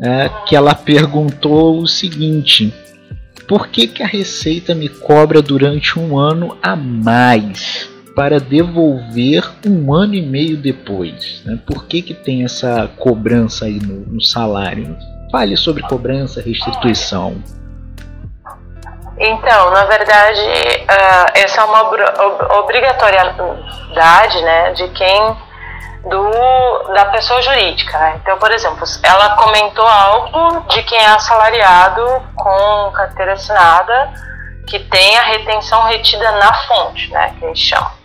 É, 0.00 0.28
que 0.46 0.54
ela 0.54 0.74
perguntou 0.74 1.80
o 1.80 1.86
seguinte: 1.88 2.72
por 3.48 3.68
que, 3.68 3.88
que 3.88 4.02
a 4.02 4.06
Receita 4.06 4.74
me 4.74 4.88
cobra 4.88 5.42
durante 5.42 5.98
um 5.98 6.16
ano 6.16 6.56
a 6.62 6.76
mais 6.76 7.97
para 8.18 8.40
devolver 8.40 9.48
um 9.64 9.94
ano 9.94 10.16
e 10.16 10.20
meio 10.20 10.56
depois? 10.56 11.40
Né? 11.46 11.56
Por 11.64 11.86
que, 11.86 12.02
que 12.02 12.12
tem 12.12 12.44
essa 12.44 12.90
cobrança 12.98 13.66
aí 13.66 13.78
no, 13.78 14.14
no 14.14 14.20
salário? 14.20 14.98
Fale 15.30 15.56
sobre 15.56 15.84
cobrança, 15.84 16.42
restituição. 16.42 17.40
Então, 19.16 19.70
na 19.70 19.84
verdade, 19.84 20.40
uh, 20.40 21.30
essa 21.32 21.60
é 21.60 21.64
uma 21.64 21.82
obrigatoriedade 22.58 24.42
né, 24.42 24.72
de 24.72 24.88
quem 24.88 25.36
do, 26.10 26.92
da 26.94 27.04
pessoa 27.12 27.40
jurídica. 27.40 27.96
Né? 28.00 28.18
Então, 28.20 28.36
por 28.36 28.50
exemplo, 28.50 28.84
ela 29.04 29.36
comentou 29.36 29.86
algo 29.86 30.66
de 30.66 30.82
quem 30.82 30.98
é 30.98 31.10
assalariado 31.10 32.04
com 32.34 32.90
carteira 32.94 33.34
assinada 33.34 34.12
que 34.66 34.80
tem 34.80 35.16
a 35.18 35.22
retenção 35.22 35.84
retida 35.84 36.32
na 36.32 36.52
fonte, 36.52 37.12
né, 37.12 37.32
que 37.38 37.44
a 37.44 37.48
gente 37.48 37.60
chama. 37.60 37.97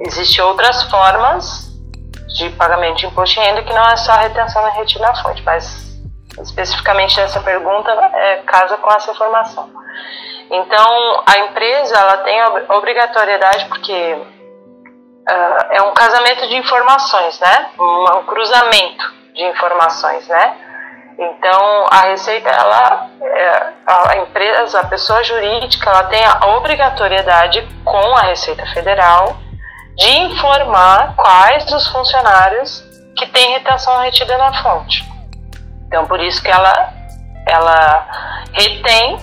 Existem 0.00 0.44
outras 0.44 0.84
formas 0.84 1.68
de 2.36 2.50
pagamento 2.50 2.98
de 2.98 3.06
imposto 3.06 3.34
de 3.34 3.46
renda 3.46 3.62
que 3.62 3.72
não 3.72 3.84
é 3.84 3.96
só 3.96 4.12
a 4.12 4.18
retenção 4.18 4.62
retida 4.70 5.06
na 5.06 5.14
fonte, 5.22 5.42
mas 5.42 5.88
especificamente 6.40 7.18
essa 7.20 7.40
pergunta 7.40 7.90
é, 7.90 8.36
casa 8.46 8.76
com 8.76 8.92
essa 8.92 9.10
informação. 9.10 9.70
Então, 10.50 11.22
a 11.26 11.38
empresa 11.40 11.96
ela 11.96 12.18
tem 12.18 12.40
obrigatoriedade 12.70 13.66
porque 13.66 14.14
uh, 14.14 15.66
é 15.70 15.82
um 15.82 15.92
casamento 15.92 16.46
de 16.46 16.56
informações, 16.56 17.38
né? 17.40 17.70
Um, 17.78 18.18
um, 18.18 18.24
cruzamento 18.24 19.14
de 19.34 19.42
informações, 19.44 20.26
né? 20.28 20.56
Então, 21.18 21.86
a 21.90 22.02
Receita, 22.02 22.48
ela, 22.48 23.10
é, 23.20 23.72
a 23.86 24.16
empresa, 24.18 24.80
a 24.80 24.86
pessoa 24.86 25.22
jurídica, 25.24 25.90
ela 25.90 26.04
tem 26.04 26.24
a 26.24 26.56
obrigatoriedade 26.56 27.68
com 27.84 28.16
a 28.16 28.22
Receita 28.22 28.64
Federal 28.66 29.36
de 29.98 30.08
informar 30.08 31.14
quais 31.16 31.70
os 31.72 31.86
funcionários 31.88 32.84
que 33.16 33.26
têm 33.26 33.52
retenção 33.52 34.00
retida 34.00 34.38
na 34.38 34.62
fonte. 34.62 35.04
Então, 35.86 36.06
por 36.06 36.20
isso 36.20 36.42
que 36.42 36.50
ela, 36.50 36.92
ela 37.46 38.06
retém 38.52 39.18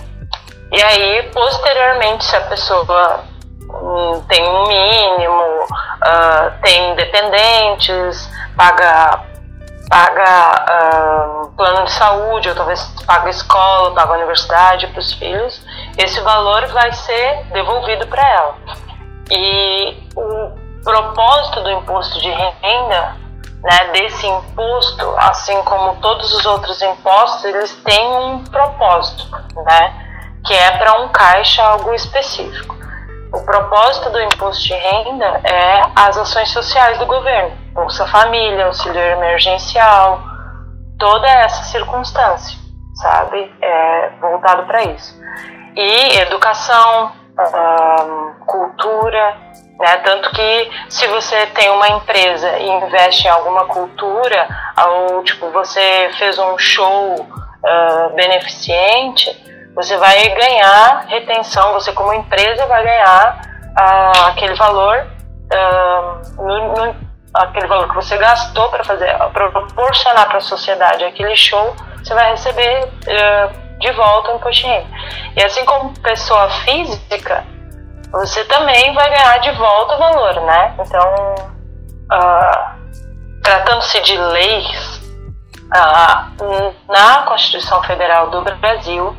e 0.72 0.82
aí, 0.82 1.30
posteriormente, 1.32 2.24
se 2.24 2.34
a 2.34 2.40
pessoa 2.42 3.24
hum, 3.70 4.22
tem 4.28 4.46
um 4.46 4.66
mínimo, 4.66 5.64
uh, 5.64 6.60
tem 6.60 6.94
dependentes, 6.96 8.28
paga, 8.56 9.24
paga 9.88 11.44
uh, 11.44 11.50
plano 11.56 11.84
de 11.84 11.92
saúde, 11.92 12.48
ou 12.48 12.54
talvez 12.54 12.82
paga 13.06 13.30
escola, 13.30 13.94
paga 13.94 14.14
universidade 14.14 14.88
para 14.88 14.98
os 14.98 15.12
filhos, 15.12 15.64
esse 15.96 16.20
valor 16.20 16.66
vai 16.66 16.92
ser 16.92 17.44
devolvido 17.52 18.06
para 18.08 18.28
ela. 18.28 18.56
E 19.30 19.96
o 20.16 20.65
propósito 20.86 21.62
do 21.64 21.70
imposto 21.72 22.20
de 22.20 22.30
renda, 22.30 23.16
né, 23.60 23.90
desse 23.92 24.24
imposto, 24.24 25.14
assim 25.18 25.60
como 25.64 25.96
todos 25.96 26.32
os 26.32 26.46
outros 26.46 26.80
impostos, 26.80 27.44
eles 27.44 27.74
têm 27.82 28.06
um 28.06 28.44
propósito, 28.44 29.28
né? 29.64 30.06
que 30.46 30.54
é 30.54 30.78
para 30.78 31.00
um 31.00 31.08
caixa 31.08 31.60
algo 31.60 31.92
específico. 31.92 32.76
O 33.32 33.44
propósito 33.44 34.10
do 34.10 34.22
imposto 34.22 34.62
de 34.62 34.74
renda 34.74 35.40
é 35.42 35.82
as 35.96 36.16
ações 36.16 36.50
sociais 36.52 36.96
do 36.98 37.06
governo, 37.06 37.56
Bolsa 37.72 38.06
Família, 38.06 38.66
auxílio 38.66 39.00
emergencial, 39.00 40.22
toda 40.96 41.28
essa 41.28 41.64
circunstância, 41.64 42.56
sabe? 42.94 43.52
É 43.60 44.10
voltado 44.20 44.64
para 44.66 44.84
isso. 44.84 45.20
E 45.74 46.18
educação, 46.20 47.10
cultura, 48.46 49.45
né? 49.78 49.96
Tanto 49.98 50.30
que 50.30 50.70
se 50.88 51.06
você 51.06 51.46
tem 51.46 51.70
uma 51.70 51.88
empresa 51.88 52.58
e 52.58 52.68
investe 52.68 53.26
em 53.26 53.30
alguma 53.30 53.66
cultura, 53.66 54.48
ou 54.86 55.22
tipo, 55.22 55.50
você 55.50 56.10
fez 56.18 56.38
um 56.38 56.58
show 56.58 57.20
uh, 57.20 58.14
beneficente, 58.14 59.44
você 59.74 59.96
vai 59.98 60.28
ganhar 60.30 61.04
retenção, 61.08 61.74
você 61.74 61.92
como 61.92 62.12
empresa 62.14 62.66
vai 62.66 62.82
ganhar 62.82 63.40
ah, 63.76 64.28
aquele 64.28 64.54
valor, 64.54 65.06
ah, 65.52 66.22
no, 66.38 66.68
no, 66.68 66.96
aquele 67.34 67.66
valor 67.66 67.86
que 67.86 67.94
você 67.94 68.16
gastou 68.16 68.70
para 68.70 68.82
fazer, 68.84 69.14
para 69.34 69.50
proporcionar 69.50 70.28
para 70.28 70.38
a 70.38 70.40
sociedade 70.40 71.04
aquele 71.04 71.36
show, 71.36 71.76
você 71.98 72.14
vai 72.14 72.30
receber 72.30 72.88
de 73.78 73.92
volta 73.92 74.32
um 74.32 74.36
imposto 74.36 74.66
E 75.36 75.44
assim 75.44 75.62
como 75.66 75.92
pessoa 76.00 76.48
física, 76.64 77.44
você 78.10 78.44
também 78.44 78.94
vai 78.94 79.08
ganhar 79.10 79.38
de 79.38 79.50
volta 79.52 79.94
o 79.94 79.98
valor, 79.98 80.40
né? 80.42 80.74
Então, 80.78 81.34
tratando-se 83.42 84.00
de 84.00 84.16
leis, 84.16 85.00
na 86.88 87.22
Constituição 87.22 87.82
Federal 87.82 88.30
do 88.30 88.42
Brasil, 88.42 89.16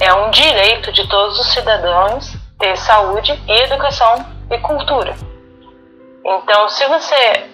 é 0.00 0.12
um 0.12 0.30
direito 0.30 0.92
de 0.92 1.08
todos 1.08 1.38
os 1.38 1.52
cidadãos 1.52 2.34
ter 2.58 2.76
saúde 2.76 3.40
e 3.46 3.52
educação 3.62 4.14
e 4.50 4.58
cultura. 4.58 5.14
Então, 6.24 6.68
se 6.68 6.86
você 6.86 7.50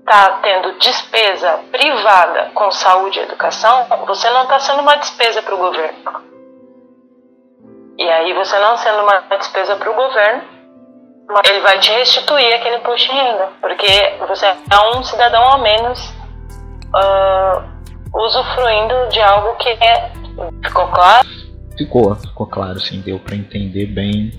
está 0.00 0.38
tendo 0.42 0.78
despesa 0.78 1.60
privada 1.70 2.50
com 2.54 2.70
saúde 2.70 3.18
e 3.18 3.22
educação, 3.22 3.86
você 4.06 4.30
não 4.30 4.44
está 4.44 4.58
sendo 4.58 4.80
uma 4.80 4.96
despesa 4.96 5.42
para 5.42 5.54
o 5.54 5.58
governo. 5.58 6.31
E 7.98 8.02
aí, 8.02 8.34
você 8.34 8.58
não 8.58 8.76
sendo 8.76 9.02
uma 9.02 9.20
despesa 9.36 9.76
para 9.76 9.90
o 9.90 9.94
governo, 9.94 10.42
ele 11.44 11.60
vai 11.60 11.78
te 11.78 11.90
restituir 11.92 12.54
aquele 12.54 12.76
imposto 12.76 13.08
de 13.08 13.14
renda, 13.14 13.48
porque 13.60 14.16
você 14.28 14.46
é 14.46 14.96
um 14.96 15.02
cidadão 15.02 15.52
a 15.52 15.58
menos 15.58 15.98
uh, 16.94 18.18
usufruindo 18.18 19.08
de 19.10 19.20
algo 19.20 19.56
que 19.56 19.68
é. 19.68 20.12
Ficou 20.64 20.88
claro? 20.88 21.26
ficou, 21.76 22.14
ficou 22.14 22.46
claro, 22.46 22.80
sim, 22.80 23.00
deu 23.00 23.18
para 23.18 23.34
entender 23.34 23.86
bem 23.86 24.30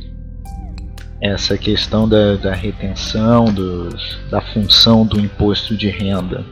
essa 1.21 1.57
questão 1.57 2.07
da, 2.07 2.35
da 2.35 2.53
retenção, 2.53 3.45
dos, 3.45 4.19
da 4.29 4.41
função 4.41 5.05
do 5.05 5.19
imposto 5.19 5.75
de 5.75 5.89
renda. 5.89 6.43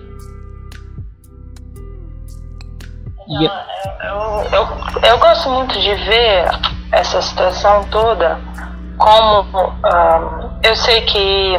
Eu, 3.32 4.44
eu, 4.52 4.68
eu, 5.10 5.18
gosto 5.18 5.50
muito 5.50 5.80
de 5.80 5.96
ver 5.96 6.46
essa 6.92 7.22
situação 7.22 7.84
toda 7.86 8.40
como 8.98 9.68
um, 9.68 10.60
eu 10.62 10.76
sei 10.76 11.02
que 11.02 11.56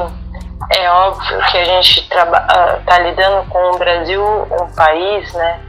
é 0.71 0.91
óbvio 0.91 1.39
que 1.51 1.59
a 1.59 1.65
gente 1.65 2.01
está 2.01 2.99
lidando 2.99 3.49
com 3.49 3.73
o 3.73 3.79
Brasil, 3.79 4.23
um 4.23 4.75
país, 4.75 5.33
né, 5.33 5.61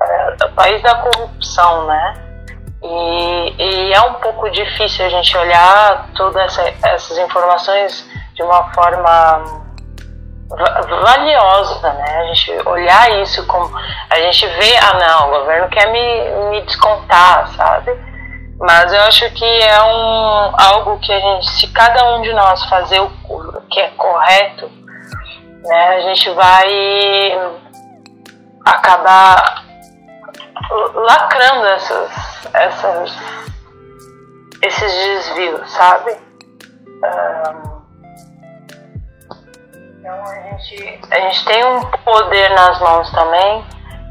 é, 0.00 0.48
país 0.48 0.82
da 0.82 0.94
corrupção, 0.96 1.86
né, 1.86 2.14
e, 2.82 3.54
e, 3.58 3.92
é 3.92 4.00
um 4.00 4.14
pouco 4.14 4.50
difícil 4.50 5.06
a 5.06 5.08
gente 5.08 5.36
olhar 5.36 6.08
todas 6.14 6.36
essa, 6.36 6.74
essas 6.82 7.18
informações 7.18 8.06
de 8.34 8.42
uma 8.42 8.72
forma 8.72 9.63
valiosa, 10.48 11.92
né? 11.92 12.18
A 12.18 12.26
gente 12.26 12.68
olhar 12.68 13.10
isso 13.22 13.46
como 13.46 13.70
a 14.10 14.16
gente 14.20 14.46
vê, 14.46 14.76
ah 14.76 14.98
não, 14.98 15.28
o 15.28 15.38
governo 15.40 15.68
quer 15.68 15.90
me, 15.90 16.50
me 16.50 16.60
descontar, 16.62 17.48
sabe? 17.48 17.92
Mas 18.58 18.92
eu 18.92 19.00
acho 19.02 19.30
que 19.32 19.44
é 19.44 19.82
um 19.82 20.52
algo 20.56 20.98
que 21.00 21.12
a 21.12 21.18
gente, 21.18 21.50
se 21.50 21.66
cada 21.68 22.14
um 22.14 22.22
de 22.22 22.32
nós 22.32 22.64
fazer 22.66 23.00
o 23.00 23.10
que 23.70 23.80
é 23.80 23.88
correto, 23.90 24.70
né, 25.64 25.88
a 25.96 26.00
gente 26.02 26.30
vai 26.30 27.38
acabar 28.64 29.64
lacrando 30.94 31.66
essas, 31.66 32.48
essas, 32.54 33.18
esses 34.62 34.92
desvios, 34.92 35.70
sabe? 35.70 36.16
Um, 37.02 37.73
Então 40.04 40.22
a 40.22 40.34
gente, 40.34 41.00
a 41.10 41.18
gente 41.18 41.44
tem 41.46 41.64
um 41.64 41.80
poder 42.04 42.50
nas 42.50 42.78
mãos 42.78 43.10
também 43.12 43.64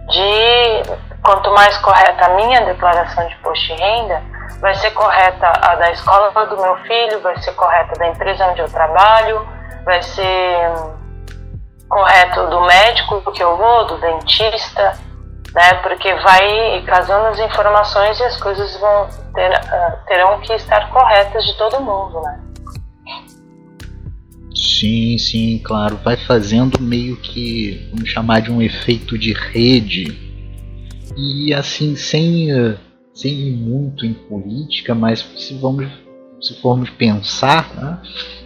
de 0.08 0.82
quanto 1.22 1.52
mais 1.52 1.78
correta 1.78 2.26
a 2.26 2.30
minha 2.30 2.66
declaração 2.66 3.28
de 3.28 3.36
imposto 3.36 3.68
de 3.68 3.74
renda, 3.74 4.24
vai 4.60 4.74
ser 4.74 4.90
correta 4.90 5.54
a 5.62 5.76
da 5.76 5.92
escola 5.92 6.32
do 6.48 6.58
meu 6.60 6.76
filho, 6.78 7.22
vai 7.22 7.40
ser 7.44 7.54
correta 7.54 7.94
da 8.00 8.08
empresa 8.08 8.48
onde 8.48 8.62
eu 8.62 8.72
trabalho, 8.72 9.48
vai 9.86 10.02
ser 10.02 10.72
correto 11.88 12.48
do 12.48 12.62
médico 12.62 13.32
que 13.32 13.44
eu 13.44 13.56
vou, 13.56 13.86
do 13.86 14.00
dentista, 14.00 14.94
né? 15.54 15.76
Porque 15.84 16.12
vai 16.12 16.82
casando 16.88 17.28
as 17.28 17.40
informações 17.40 18.20
e 18.20 18.24
as 18.24 18.42
coisas 18.42 18.76
vão 18.80 19.10
ter, 19.36 19.52
uh, 19.52 20.06
terão 20.08 20.40
que 20.40 20.54
estar 20.54 20.90
corretas 20.90 21.46
de 21.46 21.56
todo 21.56 21.80
mundo, 21.82 22.20
né? 22.22 22.53
Sim, 24.63 25.17
sim, 25.17 25.62
claro. 25.63 26.00
Vai 26.03 26.15
fazendo 26.15 26.82
meio 26.82 27.17
que, 27.17 27.89
vamos 27.91 28.10
chamar 28.10 28.41
de 28.41 28.50
um 28.51 28.62
efeito 28.62 29.17
de 29.17 29.34
rede. 29.34 30.17
E 31.17 31.53
assim, 31.53 31.96
sem, 31.96 32.48
sem 33.13 33.34
ir 33.34 33.51
muito 33.51 34.05
em 34.05 34.13
política, 34.13 34.96
mas 34.96 35.20
se, 35.38 35.53
vamos, 35.55 35.88
se 36.41 36.60
formos 36.62 36.89
pensar, 36.89 37.70
né, 37.75 38.00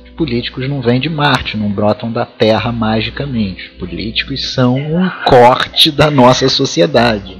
os 0.04 0.10
políticos 0.12 0.68
não 0.68 0.82
vêm 0.82 1.00
de 1.00 1.08
Marte, 1.08 1.56
não 1.56 1.72
brotam 1.72 2.12
da 2.12 2.26
Terra 2.26 2.72
magicamente. 2.72 3.70
Os 3.72 3.78
políticos 3.78 4.54
são 4.54 4.76
um 4.76 5.10
corte 5.26 5.92
da 5.92 6.10
nossa 6.10 6.50
sociedade. 6.50 7.38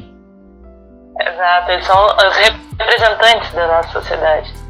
Exato, 1.20 1.72
eles 1.72 1.86
são 1.86 2.06
os 2.06 2.38
representantes 2.38 3.52
da 3.54 3.68
nossa 3.68 3.90
sociedade. 3.90 4.67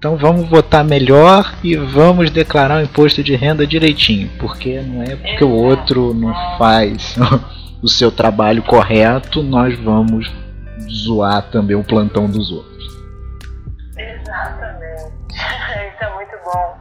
Então 0.00 0.16
vamos 0.16 0.48
votar 0.48 0.82
melhor 0.82 1.52
e 1.62 1.76
vamos 1.76 2.30
declarar 2.30 2.78
o 2.78 2.82
imposto 2.82 3.22
de 3.22 3.36
renda 3.36 3.66
direitinho, 3.66 4.30
porque 4.38 4.80
não 4.80 5.02
é 5.02 5.14
porque 5.14 5.44
o 5.44 5.50
outro 5.50 6.14
não 6.14 6.32
faz 6.56 7.16
o 7.84 7.86
seu 7.86 8.10
trabalho 8.10 8.62
correto, 8.62 9.42
nós 9.42 9.78
vamos 9.78 10.26
zoar 11.04 11.42
também 11.50 11.76
o 11.76 11.84
plantão 11.84 12.24
dos 12.24 12.50
outros. 12.50 12.86
Exatamente. 13.98 15.12
Isso 15.92 16.04
é 16.04 16.14
muito 16.14 16.32
bom. 16.46 16.78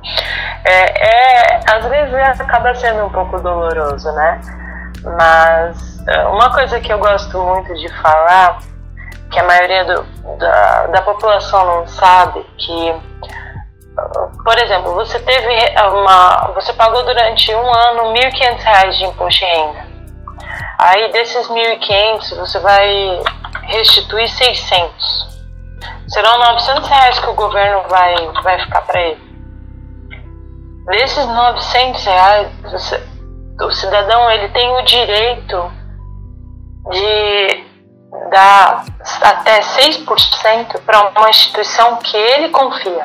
É, 0.63 1.03
é, 1.05 1.59
às 1.69 1.85
vezes 1.89 2.39
acaba 2.39 2.73
sendo 2.73 3.03
um 3.03 3.09
pouco 3.09 3.38
doloroso, 3.41 4.09
né? 4.13 4.39
Mas 5.03 6.07
é, 6.07 6.25
uma 6.25 6.53
coisa 6.53 6.79
que 6.79 6.93
eu 6.93 6.99
gosto 6.99 7.38
muito 7.38 7.73
de 7.73 7.89
falar, 8.01 8.59
que 9.31 9.39
a 9.39 9.43
maioria 9.43 9.86
do, 9.86 10.03
da, 10.38 10.88
da 10.88 11.01
população 11.01 11.65
não 11.65 11.88
sabe, 11.88 12.43
que 12.57 12.93
por 14.43 14.57
exemplo, 14.57 14.93
você 14.93 15.19
teve 15.19 15.48
uma, 15.91 16.51
você 16.53 16.74
pagou 16.74 17.03
durante 17.03 17.53
um 17.53 17.74
ano 17.74 18.13
R$ 18.13 18.31
1.500 18.31 18.91
de 18.98 19.03
imposto 19.05 19.39
de 19.39 19.45
renda. 19.45 19.88
Aí 20.79 21.12
desses 21.12 21.48
1.500 21.48 22.38
você 22.38 22.59
vai 22.59 23.19
restituir 23.63 24.29
600. 24.29 25.29
Serão 26.07 26.39
900 26.39 26.89
reais 26.89 27.19
que 27.19 27.29
o 27.29 27.33
governo 27.33 27.83
vai, 27.89 28.15
vai 28.43 28.59
ficar 28.59 28.81
para 28.81 29.01
ele. 29.01 29.29
Desses 30.86 31.25
900 31.27 32.05
reais, 32.05 32.48
você, 32.63 33.03
o 33.62 33.71
cidadão 33.71 34.31
ele 34.31 34.50
tem 34.50 34.75
o 34.75 34.81
direito 34.83 35.71
de 36.91 37.68
dar 38.29 38.85
até 39.21 39.59
6% 39.59 40.81
para 40.85 41.09
uma 41.17 41.29
instituição 41.29 41.97
que 41.97 42.17
ele 42.17 42.49
confia. 42.49 43.03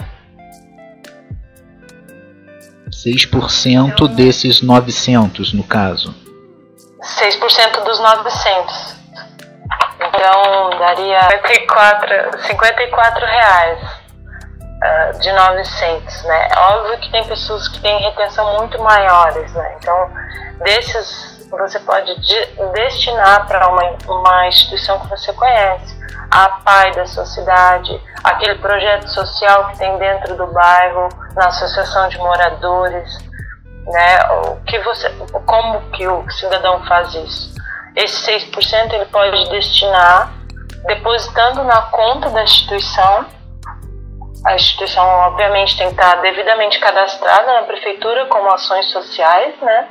6% 2.90 4.08
desses 4.08 4.62
900, 4.62 5.52
no 5.52 5.64
caso. 5.64 6.14
6% 7.02 7.84
dos 7.84 8.00
900. 8.00 8.94
Então 9.96 10.70
daria 10.78 11.20
54, 11.30 12.42
54 12.46 13.26
reais 13.26 13.78
uh, 13.82 15.18
de 15.20 15.32
900, 15.32 16.24
né? 16.24 16.48
Óbvio 16.56 16.98
que 17.00 17.10
tem 17.10 17.24
pessoas 17.24 17.68
que 17.68 17.80
têm 17.80 17.98
retenção 18.00 18.58
muito 18.58 18.80
maiores, 18.80 19.52
né? 19.52 19.76
Então, 19.78 20.10
desses 20.64 21.33
você 21.58 21.78
pode 21.80 22.20
de, 22.20 22.46
destinar 22.72 23.46
para 23.46 23.68
uma, 23.68 23.96
uma 24.08 24.48
instituição 24.48 25.00
que 25.00 25.08
você 25.08 25.32
conhece, 25.32 25.94
a 26.30 26.48
PAI 26.48 26.92
da 26.92 27.06
sua 27.06 27.24
cidade, 27.26 28.00
aquele 28.22 28.56
projeto 28.56 29.08
social 29.08 29.68
que 29.68 29.78
tem 29.78 29.98
dentro 29.98 30.36
do 30.36 30.46
bairro, 30.48 31.08
na 31.34 31.46
associação 31.46 32.08
de 32.08 32.18
moradores, 32.18 33.18
né? 33.86 34.18
O 34.30 34.56
que 34.64 34.78
você, 34.80 35.10
como 35.46 35.80
que 35.90 36.06
o 36.08 36.28
cidadão 36.30 36.82
faz 36.86 37.14
isso? 37.14 37.54
Esse 37.94 38.50
6% 38.50 38.92
ele 38.92 39.06
pode 39.06 39.50
destinar 39.50 40.32
depositando 40.86 41.62
na 41.64 41.82
conta 41.82 42.30
da 42.30 42.42
instituição. 42.42 43.26
A 44.44 44.54
instituição, 44.54 45.06
obviamente, 45.06 45.76
tem 45.76 45.86
que 45.86 45.94
estar 45.94 46.16
devidamente 46.16 46.78
cadastrada 46.78 47.60
na 47.60 47.62
prefeitura 47.62 48.26
como 48.26 48.52
ações 48.52 48.86
sociais, 48.90 49.54
né? 49.62 49.88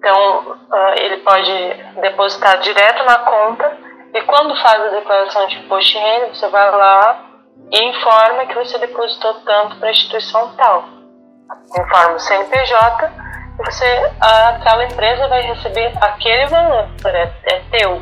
Então, 0.00 0.52
uh, 0.52 0.94
ele 0.96 1.18
pode 1.18 1.52
depositar 2.00 2.58
direto 2.60 3.04
na 3.04 3.16
conta 3.18 3.76
e 4.14 4.22
quando 4.22 4.58
faz 4.62 4.80
a 4.80 4.88
declaração 4.88 5.46
de 5.46 5.58
imposto 5.58 5.92
de 5.92 5.98
renda, 5.98 6.34
você 6.34 6.48
vai 6.48 6.70
lá 6.70 7.20
e 7.70 7.84
informa 7.84 8.46
que 8.46 8.54
você 8.54 8.78
depositou 8.78 9.34
tanto 9.44 9.76
para 9.76 9.88
a 9.88 9.90
instituição 9.90 10.56
tal. 10.56 10.84
Informa 11.78 12.14
o 12.14 12.18
CNPJ 12.18 13.12
e 13.60 13.64
você, 13.64 14.12
aquela 14.22 14.84
empresa 14.86 15.28
vai 15.28 15.42
receber 15.42 15.92
aquele 16.00 16.46
valor, 16.46 16.88
é, 17.04 17.32
é 17.44 17.60
teu. 17.70 18.00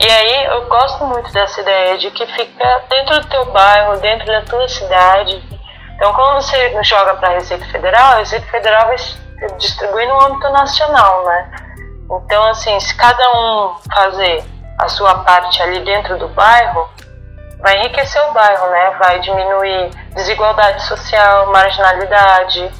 E 0.00 0.10
aí 0.10 0.44
eu 0.46 0.66
gosto 0.66 1.04
muito 1.04 1.32
dessa 1.32 1.60
ideia 1.60 1.98
de 1.98 2.10
que 2.10 2.26
fica 2.26 2.82
dentro 2.90 3.20
do 3.20 3.28
teu 3.28 3.44
bairro, 3.52 4.00
dentro 4.00 4.26
da 4.26 4.42
tua 4.42 4.66
cidade. 4.66 5.40
Então 5.94 6.12
quando 6.14 6.42
você 6.42 6.82
joga 6.82 7.14
para 7.14 7.28
a 7.28 7.34
Receita 7.34 7.64
Federal, 7.66 8.14
a 8.14 8.16
Receita 8.16 8.46
Federal 8.46 8.88
vai 8.88 8.96
distribuir 9.58 10.08
no 10.08 10.20
âmbito 10.22 10.48
nacional, 10.50 11.24
né? 11.24 11.50
Então 12.04 12.44
assim, 12.50 12.78
se 12.80 12.94
cada 12.96 13.22
um 13.36 13.74
fazer 13.92 14.44
a 14.78 14.88
sua 14.88 15.14
parte 15.20 15.62
ali 15.62 15.84
dentro 15.84 16.18
do 16.18 16.28
bairro, 16.28 16.88
vai 17.60 17.78
enriquecer 17.78 18.20
o 18.28 18.32
bairro, 18.32 18.68
né? 18.70 18.90
Vai 18.98 19.20
diminuir 19.20 19.90
desigualdade 20.14 20.84
social, 20.86 21.52
marginalidade, 21.52 22.70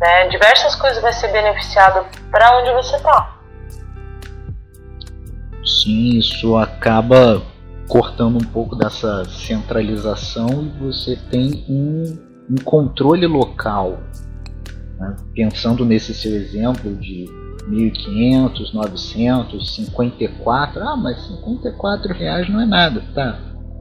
né? 0.00 0.28
Diversas 0.28 0.74
coisas 0.74 1.00
vai 1.00 1.12
ser 1.12 1.28
beneficiado 1.28 2.04
para 2.30 2.58
onde 2.58 2.72
você 2.72 2.96
está. 2.96 3.36
Sim, 5.64 6.18
isso 6.18 6.56
acaba 6.56 7.40
cortando 7.88 8.36
um 8.36 8.52
pouco 8.52 8.74
dessa 8.74 9.24
centralização 9.26 10.48
e 10.48 10.68
você 10.80 11.16
tem 11.30 11.64
um, 11.68 12.18
um 12.50 12.64
controle 12.64 13.26
local. 13.26 13.98
Né? 15.02 15.16
Pensando 15.34 15.84
nesse 15.84 16.14
seu 16.14 16.32
exemplo 16.32 16.94
de 16.94 17.24
1.500, 17.68 18.72
900, 18.72 19.74
54, 19.74 20.80
ah, 20.80 20.96
mas 20.96 21.26
54 21.26 22.14
reais 22.14 22.48
não 22.48 22.60
é 22.60 22.66
nada, 22.66 23.02
tá? 23.12 23.36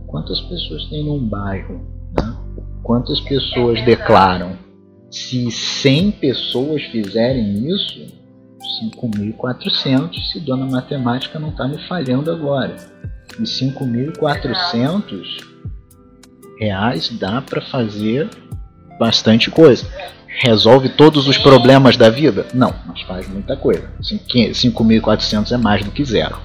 Quantas 0.07 0.41
pessoas 0.41 0.85
tem 0.89 1.05
num 1.05 1.23
bairro? 1.29 1.75
Né? 2.17 2.35
Quantas 2.81 3.21
pessoas 3.21 3.85
declaram? 3.85 4.57
Se 5.11 5.51
100 5.51 6.11
pessoas 6.13 6.81
fizerem 6.85 7.69
isso, 7.69 8.07
5.400, 8.99 10.31
se 10.31 10.39
dona 10.39 10.65
matemática 10.65 11.37
não 11.37 11.49
está 11.49 11.67
me 11.67 11.77
falhando 11.87 12.31
agora. 12.31 12.75
E 13.39 13.43
5.400 13.43 15.21
reais 16.57 17.15
dá 17.19 17.41
para 17.41 17.61
fazer 17.61 18.27
bastante 19.01 19.49
coisa 19.49 19.87
resolve 20.39 20.89
todos 20.89 21.27
os 21.27 21.37
problemas 21.37 21.97
da 21.97 22.09
vida? 22.09 22.47
Não, 22.53 22.73
mas 22.85 23.01
faz 23.01 23.27
muita 23.27 23.57
coisa. 23.57 23.91
5.400 24.01 25.51
é 25.51 25.57
mais 25.57 25.83
do 25.83 25.91
que 25.91 26.03
zero. 26.03 26.37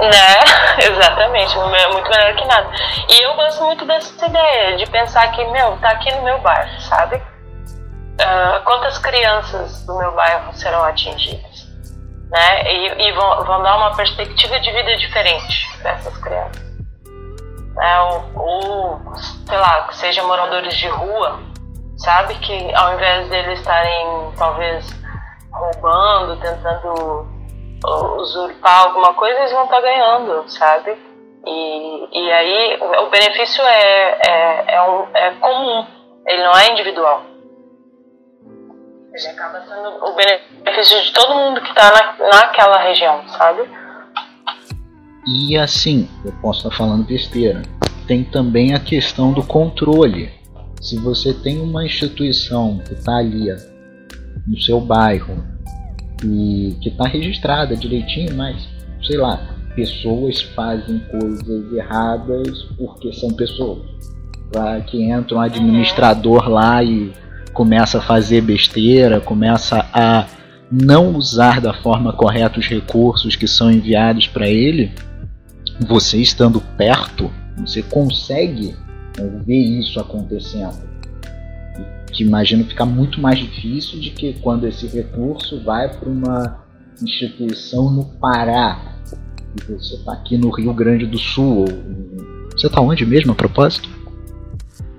Né? 0.00 0.40
Exatamente, 0.90 1.56
é 1.56 1.92
muito 1.92 2.10
melhor 2.10 2.34
que 2.36 2.44
nada. 2.46 2.70
E 3.10 3.22
eu 3.22 3.34
gosto 3.34 3.64
muito 3.64 3.84
dessa 3.84 4.26
ideia 4.26 4.76
de 4.76 4.86
pensar 4.86 5.30
que, 5.32 5.44
meu, 5.46 5.76
tá 5.78 5.90
aqui 5.90 6.12
no 6.14 6.22
meu 6.22 6.40
bairro, 6.40 6.80
sabe? 6.80 7.16
Uh, 7.16 8.64
quantas 8.64 8.96
crianças 8.98 9.84
do 9.86 9.98
meu 9.98 10.12
bairro 10.14 10.52
serão 10.54 10.82
atingidas? 10.84 11.68
Né? 12.30 12.72
E, 12.72 13.08
e 13.08 13.12
vão, 13.12 13.44
vão, 13.44 13.62
dar 13.62 13.76
uma 13.76 13.94
perspectiva 13.94 14.58
de 14.58 14.72
vida 14.72 14.96
diferente 14.96 15.70
para 15.80 15.92
essas 15.92 16.16
crianças. 16.18 16.63
Né? 17.74 18.00
Ou, 18.00 18.24
ou, 18.36 19.16
sei 19.16 19.58
lá, 19.58 19.88
que 19.88 19.96
sejam 19.96 20.26
moradores 20.26 20.74
de 20.76 20.88
rua, 20.88 21.40
sabe? 21.96 22.34
Que 22.36 22.74
ao 22.74 22.94
invés 22.94 23.28
deles 23.28 23.58
estarem 23.58 24.32
talvez 24.36 24.86
roubando, 25.52 26.40
tentando 26.40 27.26
usurpar 28.18 28.86
alguma 28.86 29.14
coisa, 29.14 29.38
eles 29.40 29.52
vão 29.52 29.64
estar 29.64 29.80
ganhando, 29.80 30.48
sabe? 30.48 30.96
E, 31.46 32.08
e 32.18 32.32
aí 32.32 32.78
o 32.80 33.10
benefício 33.10 33.62
é, 33.62 34.18
é, 34.26 34.74
é, 34.74 34.82
um, 34.82 35.06
é 35.14 35.30
comum, 35.32 35.86
ele 36.26 36.42
não 36.42 36.52
é 36.52 36.70
individual. 36.70 37.22
Ele 39.12 39.28
acaba 39.28 39.60
sendo 39.60 40.04
o 40.04 40.12
benefício 40.14 41.02
de 41.02 41.12
todo 41.12 41.34
mundo 41.34 41.60
que 41.60 41.68
está 41.68 41.90
na, 41.92 42.28
naquela 42.30 42.78
região, 42.78 43.28
sabe? 43.28 43.62
E 45.26 45.56
assim, 45.56 46.08
eu 46.24 46.32
posso 46.42 46.66
estar 46.66 46.76
falando 46.76 47.06
besteira. 47.06 47.62
Tem 48.06 48.22
também 48.24 48.74
a 48.74 48.80
questão 48.80 49.32
do 49.32 49.42
controle. 49.42 50.30
Se 50.80 50.98
você 50.98 51.32
tem 51.32 51.60
uma 51.60 51.86
instituição 51.86 52.78
que 52.86 52.92
está 52.92 53.16
ali 53.16 53.46
no 54.46 54.60
seu 54.60 54.80
bairro 54.80 55.42
e 56.22 56.76
que 56.82 56.90
está 56.90 57.08
registrada 57.08 57.74
direitinho, 57.74 58.36
mas 58.36 58.68
sei 59.02 59.16
lá, 59.16 59.56
pessoas 59.74 60.42
fazem 60.42 61.00
coisas 61.10 61.72
erradas 61.72 62.62
porque 62.76 63.12
são 63.12 63.30
pessoas. 63.30 63.82
Pra 64.52 64.80
que 64.82 65.02
entra 65.02 65.36
um 65.36 65.40
administrador 65.40 66.48
lá 66.48 66.82
e 66.84 67.12
começa 67.54 67.98
a 67.98 68.02
fazer 68.02 68.42
besteira, 68.42 69.20
começa 69.20 69.86
a 69.92 70.26
não 70.70 71.14
usar 71.16 71.60
da 71.60 71.72
forma 71.72 72.12
correta 72.12 72.58
os 72.58 72.66
recursos 72.66 73.36
que 73.36 73.46
são 73.46 73.70
enviados 73.70 74.26
para 74.26 74.48
ele, 74.48 74.92
você 75.80 76.18
estando 76.18 76.60
perto, 76.76 77.30
você 77.58 77.82
consegue 77.82 78.76
ver 79.44 79.80
isso 79.80 80.00
acontecendo. 80.00 80.94
Que 82.12 82.22
imagino 82.22 82.64
ficar 82.64 82.86
muito 82.86 83.20
mais 83.20 83.38
difícil 83.38 84.00
de 84.00 84.10
que 84.10 84.34
quando 84.34 84.66
esse 84.66 84.86
recurso 84.86 85.62
vai 85.64 85.88
para 85.88 86.08
uma 86.08 86.64
instituição 87.02 87.90
no 87.90 88.04
Pará 88.20 88.94
e 89.56 89.72
você 89.72 89.94
está 89.96 90.12
aqui 90.12 90.36
no 90.36 90.50
Rio 90.50 90.72
Grande 90.72 91.06
do 91.06 91.18
Sul. 91.18 91.64
Você 92.52 92.66
está 92.66 92.80
onde 92.80 93.04
mesmo 93.04 93.32
a 93.32 93.34
propósito? 93.34 93.88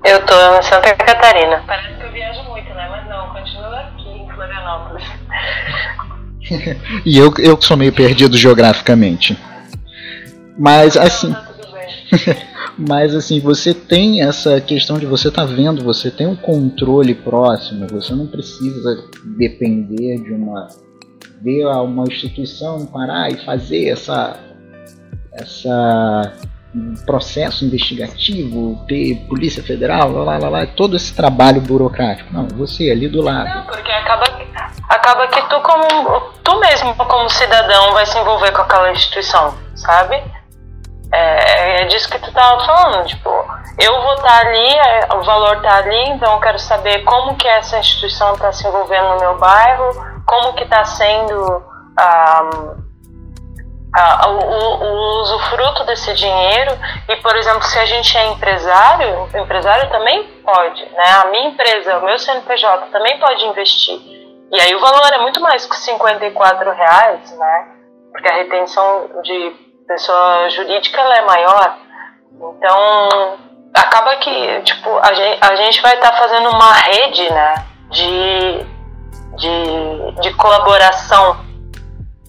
Eu 0.04 0.20
estou 0.20 0.38
em 0.58 0.62
Santa 0.62 0.94
Catarina. 0.96 1.64
Parece 1.66 1.98
que 1.98 2.04
eu 2.04 2.12
viajo 2.12 2.44
muito, 2.44 2.68
né? 2.74 2.88
Mas 2.90 3.10
não, 3.10 3.34
continuo 3.34 3.74
aqui 3.74 4.10
em 4.10 4.30
Florianópolis. 4.30 5.04
e 7.06 7.18
eu, 7.18 7.34
eu 7.40 7.58
que 7.58 7.66
sou 7.66 7.78
meio 7.78 7.94
perdido 7.94 8.38
geograficamente. 8.38 9.38
Mas 10.58 10.96
assim. 10.98 11.32
Tá 11.32 11.56
mas 12.78 13.16
assim, 13.16 13.40
você 13.40 13.74
tem 13.74 14.22
essa 14.22 14.60
questão 14.60 14.98
de 14.98 15.06
você 15.06 15.30
estar 15.30 15.48
tá 15.48 15.54
vendo, 15.54 15.84
você 15.84 16.12
tem 16.12 16.28
um 16.28 16.36
controle 16.36 17.14
próximo, 17.16 17.88
você 17.88 18.14
não 18.14 18.28
precisa 18.28 19.04
depender 19.38 20.22
de 20.22 20.34
uma 20.34 20.68
ver 21.42 21.66
uma 21.66 22.06
instituição 22.06 22.86
parar 22.86 23.30
e 23.32 23.38
fazer 23.46 23.90
essa 23.90 24.40
essa 25.34 26.34
processo 27.06 27.64
investigativo, 27.64 28.84
ter 28.88 29.16
polícia 29.28 29.64
federal, 29.64 30.12
lá, 30.12 30.38
lá, 30.38 30.50
lá, 30.50 30.66
todo 30.66 30.96
esse 30.96 31.16
trabalho 31.16 31.62
burocrático. 31.62 32.34
Não, 32.34 32.48
você 32.48 32.92
ali 32.92 33.08
do 33.08 33.22
lado. 33.22 33.48
Não, 33.48 33.66
porque 33.66 33.92
acaba, 33.92 34.26
acaba 34.90 35.28
que 35.28 35.42
tu 35.50 35.62
como 35.62 36.22
tu 36.44 36.60
mesmo 36.60 36.94
como 36.96 37.30
cidadão 37.30 37.94
vai 37.94 38.06
se 38.06 38.18
envolver 38.18 38.52
com 38.52 38.62
aquela 38.62 38.92
instituição, 38.92 39.54
sabe? 39.76 40.22
É, 41.16 41.82
é 41.82 41.86
disso 41.86 42.10
que 42.10 42.20
tu 42.20 42.32
tava 42.34 42.66
falando, 42.66 43.06
tipo, 43.06 43.30
eu 43.80 44.02
vou 44.02 44.14
estar 44.16 44.28
tá 44.28 44.48
ali, 44.48 44.76
é, 44.76 45.08
o 45.16 45.24
valor 45.24 45.62
tá 45.62 45.78
ali, 45.78 46.10
então 46.10 46.34
eu 46.34 46.40
quero 46.40 46.60
saber 46.60 47.04
como 47.04 47.36
que 47.36 47.48
essa 47.48 47.78
instituição 47.78 48.34
está 48.34 48.52
se 48.52 48.68
envolvendo 48.68 49.10
no 49.10 49.20
meu 49.20 49.38
bairro, 49.38 49.90
como 50.26 50.54
que 50.54 50.64
está 50.64 50.84
sendo 50.84 51.64
o, 54.28 54.30
o, 54.30 54.84
o 54.84 55.22
usufruto 55.22 55.86
desse 55.86 56.14
dinheiro 56.14 56.78
e, 57.08 57.16
por 57.18 57.36
exemplo, 57.36 57.64
se 57.64 57.80
a 57.80 57.86
gente 57.86 58.18
é 58.18 58.28
empresário, 58.28 59.30
o 59.34 59.38
empresário 59.38 59.90
também 59.90 60.24
pode, 60.44 60.84
né? 60.92 61.10
A 61.24 61.28
minha 61.30 61.50
empresa, 61.50 61.98
o 61.98 62.06
meu 62.06 62.18
CNPJ 62.18 62.88
também 62.92 63.18
pode 63.20 63.46
investir. 63.46 64.00
E 64.52 64.60
aí 64.60 64.76
o 64.76 64.80
valor 64.80 65.12
é 65.14 65.20
muito 65.20 65.42
mais 65.42 65.66
que 65.66 65.76
54 65.78 66.72
reais, 66.72 67.38
né? 67.38 67.68
Porque 68.12 68.28
a 68.28 68.36
retenção 68.36 69.10
de 69.24 69.66
pessoa 69.88 70.50
jurídica 70.50 71.00
ela 71.00 71.18
é 71.18 71.26
maior. 71.26 71.78
Então, 72.34 73.38
acaba 73.74 74.16
que, 74.18 74.62
tipo, 74.62 74.90
a 75.00 75.14
gente, 75.14 75.38
a 75.42 75.56
gente 75.56 75.82
vai 75.82 75.96
estar 75.96 76.12
tá 76.12 76.18
fazendo 76.18 76.50
uma 76.50 76.74
rede, 76.74 77.30
né? 77.30 77.66
De, 77.90 78.66
de, 79.38 80.22
de 80.22 80.34
colaboração 80.36 81.38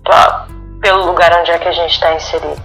pra, 0.03 0.47
pelo 0.81 1.07
lugar 1.07 1.33
onde 1.41 1.51
é 1.51 1.59
que 1.59 1.69
a 1.69 1.73
gente 1.73 1.93
está 1.93 2.15
inserido. 2.15 2.63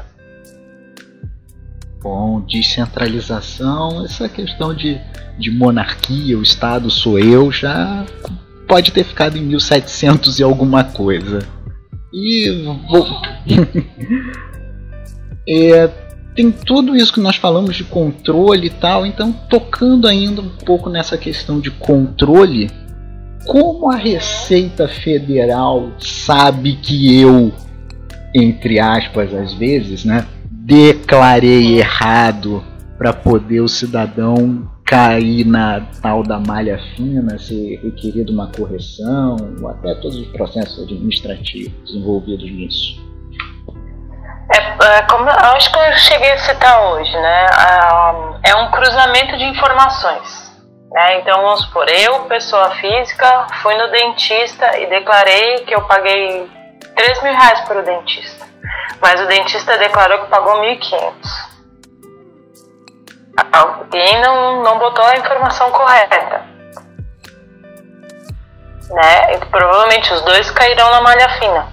Bom, 2.02 2.42
descentralização, 2.42 4.04
essa 4.04 4.28
questão 4.28 4.74
de, 4.74 5.00
de 5.38 5.52
monarquia, 5.52 6.38
o 6.38 6.42
Estado 6.42 6.90
sou 6.90 7.20
eu, 7.20 7.52
já 7.52 8.06
pode 8.68 8.92
ter 8.92 9.04
ficado 9.04 9.38
em 9.38 9.42
1700 9.42 10.40
e 10.40 10.44
alguma 10.44 10.84
coisa. 10.84 11.40
E 12.12 12.66
vou... 12.90 13.06
é, 15.48 15.90
tem 16.36 16.52
tudo 16.52 16.96
isso 16.96 17.14
que 17.14 17.20
nós 17.20 17.36
falamos 17.36 17.76
de 17.76 17.84
controle 17.84 18.68
e 18.68 18.72
tal, 18.72 19.06
então 19.06 19.32
tocando 19.32 20.08
ainda 20.08 20.42
um 20.42 20.50
pouco 20.50 20.90
nessa 20.90 21.18
questão 21.18 21.60
de 21.60 21.72
controle, 21.72 22.70
como 23.46 23.92
a 23.92 23.96
Receita 23.96 24.88
Federal 24.88 25.92
sabe 26.00 26.74
que 26.74 27.20
eu 27.20 27.52
entre 28.34 28.80
aspas, 28.80 29.34
às 29.34 29.54
vezes, 29.54 30.06
né? 30.06 30.26
Declarei 30.50 31.80
errado 31.80 32.64
para 32.98 33.12
poder 33.12 33.62
o 33.62 33.68
cidadão 33.68 34.70
cair 34.86 35.46
na 35.46 35.82
tal 36.02 36.22
da 36.24 36.40
malha 36.40 36.80
fina, 36.96 37.38
ser 37.40 37.80
requerido 37.82 38.32
uma 38.32 38.48
correção, 38.48 39.38
ou 39.62 39.70
até 39.70 39.96
todos 39.96 40.18
os 40.18 40.28
processos 40.28 40.84
administrativos 40.84 41.94
envolvidos 41.94 42.50
nisso. 42.52 43.02
É, 44.84 45.02
como, 45.04 45.30
acho 45.30 45.72
que 45.72 45.78
eu 45.78 45.94
cheguei 45.98 46.32
a 46.32 46.38
citar 46.40 46.82
hoje, 46.82 47.14
né? 47.14 47.46
É 48.44 48.56
um 48.56 48.72
cruzamento 48.72 49.38
de 49.38 49.46
informações. 49.46 50.52
Né? 50.92 51.20
Então, 51.20 51.42
vamos 51.42 51.62
supor, 51.62 51.88
eu, 51.90 52.26
pessoa 52.26 52.72
física, 52.72 53.48
fui 53.62 53.76
no 53.76 53.90
dentista 53.92 54.78
e 54.78 54.88
declarei 54.88 55.60
que 55.60 55.74
eu 55.74 55.82
paguei 55.84 56.50
3 56.96 57.24
mil 57.24 57.34
reais 57.34 57.62
para 57.62 57.80
o 57.80 57.84
dentista. 57.84 58.46
Mas 59.02 59.22
o 59.22 59.28
dentista 59.28 59.78
declarou 59.78 60.20
que 60.20 60.30
pagou 60.30 60.62
1.500. 60.62 61.52
Alguém 63.54 64.22
não, 64.22 64.64
não 64.64 64.78
botou 64.80 65.06
a 65.06 65.16
informação 65.16 65.72
correta. 65.72 66.46
Né? 68.90 69.36
E 69.36 69.38
provavelmente 69.46 70.12
os 70.14 70.22
dois 70.24 70.52
cairão 70.52 70.90
na 70.92 71.02
malha 71.02 71.30
fina. 71.40 71.71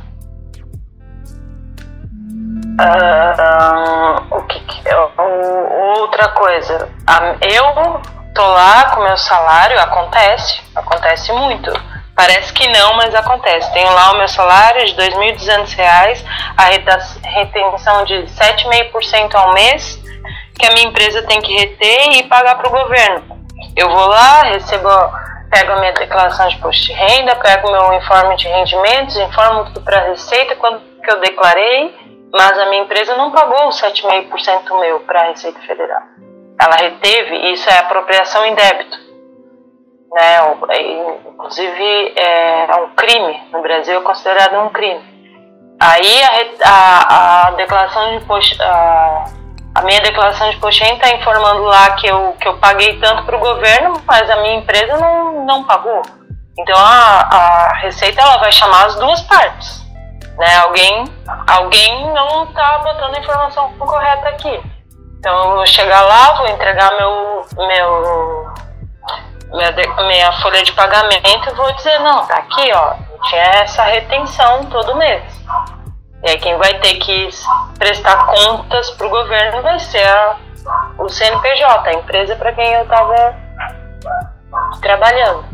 Uh, 2.80 4.36
o 4.36 4.42
que, 4.42 4.60
que 4.60 4.94
outra 4.94 6.28
coisa 6.28 6.88
eu 7.40 8.00
tô 8.32 8.46
lá 8.46 8.90
com 8.94 9.02
meu 9.02 9.16
salário 9.16 9.80
acontece 9.80 10.60
acontece 10.76 11.32
muito 11.32 11.72
Parece 12.18 12.52
que 12.52 12.66
não, 12.70 12.94
mas 12.94 13.14
acontece. 13.14 13.72
Tenho 13.72 13.92
lá 13.92 14.10
o 14.10 14.18
meu 14.18 14.26
salário 14.26 14.84
de 14.84 14.92
R$ 15.00 15.08
2.200, 15.08 16.24
a 16.56 16.64
retenção 16.64 18.04
de 18.04 18.14
7,5% 18.24 19.36
ao 19.36 19.54
mês, 19.54 20.02
que 20.58 20.66
a 20.66 20.70
minha 20.72 20.88
empresa 20.88 21.22
tem 21.22 21.40
que 21.40 21.56
reter 21.56 22.14
e 22.14 22.24
pagar 22.24 22.56
para 22.56 22.66
o 22.66 22.72
governo. 22.72 23.22
Eu 23.76 23.88
vou 23.88 24.08
lá, 24.08 24.42
recebo, 24.42 24.88
pego 25.48 25.70
a 25.70 25.78
minha 25.78 25.92
declaração 25.92 26.48
de 26.48 26.56
imposto 26.56 26.86
de 26.86 26.92
renda, 26.92 27.36
pego 27.36 27.70
meu 27.70 27.92
informe 27.94 28.36
de 28.36 28.48
rendimentos, 28.48 29.16
informo 29.16 29.66
tudo 29.66 29.82
para 29.82 29.98
a 29.98 30.08
Receita 30.08 30.56
quando 30.56 30.80
que 31.00 31.12
eu 31.12 31.20
declarei, 31.20 31.94
mas 32.32 32.58
a 32.58 32.66
minha 32.70 32.82
empresa 32.82 33.16
não 33.16 33.30
pagou 33.30 33.68
os 33.68 33.80
7,5% 33.80 34.80
meu 34.80 35.00
para 35.00 35.22
a 35.22 35.26
Receita 35.28 35.60
Federal. 35.60 36.02
Ela 36.60 36.76
reteve, 36.76 37.52
isso 37.52 37.68
é 37.70 37.78
apropriação 37.78 38.44
em 38.44 38.54
débito 38.54 39.08
né? 40.12 40.38
Inclusive 41.28 42.14
é, 42.16 42.70
é 42.70 42.76
um 42.76 42.88
crime 42.90 43.40
no 43.52 43.62
Brasil 43.62 43.98
é 43.98 44.02
considerado 44.02 44.58
um 44.64 44.70
crime. 44.70 45.18
Aí 45.80 46.22
a, 46.64 46.70
a, 46.70 47.48
a 47.48 47.50
declaração 47.52 48.10
de 48.10 48.16
imposto, 48.16 48.60
a, 48.62 49.24
a, 49.76 49.82
minha 49.82 50.00
declaração 50.00 50.50
de 50.50 50.56
imposto 50.56 50.82
está 50.82 51.10
informando 51.12 51.62
lá 51.62 51.92
que 51.92 52.08
eu, 52.08 52.34
que 52.40 52.48
eu 52.48 52.58
paguei 52.58 52.98
tanto 52.98 53.24
para 53.24 53.36
o 53.36 53.40
governo, 53.40 54.02
mas 54.04 54.28
a 54.28 54.36
minha 54.42 54.56
empresa 54.56 54.96
não, 54.96 55.44
não 55.44 55.64
pagou. 55.64 56.02
Então 56.58 56.76
a, 56.76 57.20
a 57.20 57.74
Receita 57.76 58.20
ela 58.20 58.38
vai 58.38 58.50
chamar 58.50 58.86
as 58.86 58.96
duas 58.96 59.20
partes. 59.22 59.86
Né? 60.38 60.56
Alguém, 60.58 61.04
alguém 61.46 62.12
não 62.12 62.44
está 62.44 62.78
botando 62.78 63.16
a 63.16 63.20
informação 63.20 63.72
correta 63.74 64.28
aqui. 64.28 64.62
Então 65.18 65.50
eu 65.50 65.56
vou 65.56 65.66
chegar 65.66 66.02
lá, 66.02 66.34
vou 66.34 66.48
entregar 66.48 66.96
meu, 66.96 67.44
meu 67.56 68.54
minha, 69.50 69.72
minha 70.06 70.32
folha 70.40 70.62
de 70.62 70.72
pagamento, 70.72 71.48
eu 71.48 71.54
vou 71.56 71.72
dizer, 71.72 71.98
não, 72.00 72.24
tá 72.26 72.36
aqui, 72.36 72.70
ó, 72.72 72.94
tinha 73.28 73.42
essa 73.42 73.82
retenção 73.82 74.64
todo 74.66 74.96
mês. 74.96 75.22
E 76.22 76.30
aí 76.30 76.38
quem 76.38 76.56
vai 76.56 76.74
ter 76.80 76.94
que 76.96 77.28
prestar 77.78 78.26
contas 78.26 78.90
para 78.90 79.06
o 79.06 79.10
governo 79.10 79.62
vai 79.62 79.78
ser 79.80 80.06
a, 80.06 80.36
o 80.98 81.08
CNPJ, 81.08 81.88
a 81.88 81.92
empresa 81.94 82.36
para 82.36 82.52
quem 82.52 82.74
eu 82.74 82.82
estava 82.82 83.34
trabalhando. 84.80 85.44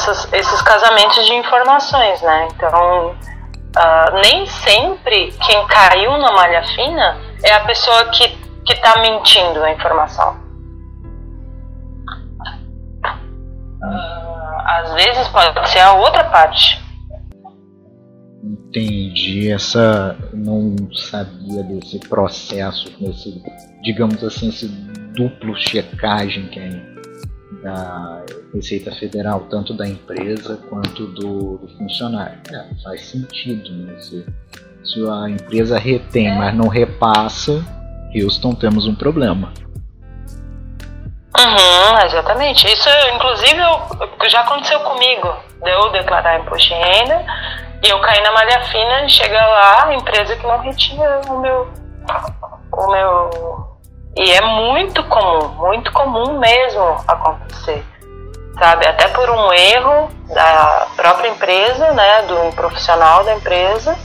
Essas, 0.00 0.32
esses 0.32 0.62
casamentos 0.62 1.26
de 1.26 1.34
informações, 1.34 2.22
né? 2.22 2.48
Então, 2.54 3.10
uh, 3.10 4.20
nem 4.22 4.46
sempre 4.46 5.30
quem 5.46 5.66
caiu 5.66 6.16
na 6.16 6.32
malha 6.32 6.62
fina 6.68 7.18
é 7.44 7.52
a 7.52 7.60
pessoa 7.66 8.06
que, 8.06 8.28
que 8.64 8.80
tá 8.80 8.98
mentindo 9.02 9.62
a 9.62 9.70
informação. 9.70 10.40
Uh, 13.82 14.60
às 14.64 14.94
vezes 14.94 15.28
pode 15.28 15.68
ser 15.68 15.80
a 15.80 15.92
outra 15.92 16.24
parte. 16.24 16.82
Entendi. 18.42 19.52
Essa. 19.52 20.16
Não 20.32 20.74
sabia 20.94 21.62
desse 21.64 21.98
processo, 22.08 22.88
desse, 22.98 23.42
digamos 23.82 24.24
assim, 24.24 24.48
esse 24.48 24.66
duplo 25.14 25.54
checagem 25.56 26.46
que 26.48 26.58
é 26.58 26.89
da 27.62 28.22
Receita 28.54 28.92
Federal, 28.92 29.40
tanto 29.50 29.74
da 29.74 29.86
empresa 29.86 30.56
quanto 30.68 31.06
do, 31.06 31.58
do 31.58 31.68
funcionário. 31.76 32.38
É, 32.52 32.82
faz 32.82 33.02
sentido, 33.06 33.70
né? 33.70 33.98
Se, 34.00 34.26
se 34.84 35.08
a 35.08 35.28
empresa 35.28 35.78
retém, 35.78 36.34
mas 36.34 36.54
não 36.54 36.68
repassa, 36.68 37.64
Houston, 38.14 38.54
temos 38.54 38.86
um 38.86 38.94
problema. 38.94 39.52
Uhum, 41.38 41.98
exatamente. 42.04 42.66
Isso, 42.66 42.88
inclusive, 43.14 43.58
eu, 43.58 44.28
já 44.28 44.40
aconteceu 44.40 44.80
comigo. 44.80 45.28
De 45.62 45.70
eu 45.70 45.92
declarar 45.92 46.40
imposto 46.40 46.68
de 46.68 46.74
renda 46.74 47.24
e 47.82 47.88
eu 47.88 48.00
caí 48.00 48.22
na 48.22 48.32
malha 48.32 48.62
fina 48.64 49.04
e 49.04 49.10
chega 49.10 49.38
lá 49.38 49.88
a 49.88 49.94
empresa 49.94 50.36
que 50.36 50.46
não 50.46 50.58
retinha 50.60 51.20
o 51.28 51.40
meu, 51.40 51.68
o 52.72 52.90
meu 52.90 53.69
e 54.16 54.30
é 54.32 54.40
muito 54.40 55.02
comum, 55.04 55.48
muito 55.58 55.92
comum 55.92 56.38
mesmo 56.38 56.96
acontecer, 57.06 57.84
sabe? 58.58 58.86
Até 58.86 59.08
por 59.08 59.28
um 59.30 59.52
erro 59.52 60.10
da 60.34 60.86
própria 60.96 61.28
empresa, 61.28 61.92
né, 61.92 62.22
do 62.22 62.54
profissional 62.54 63.24
da 63.24 63.34
empresa, 63.34 63.96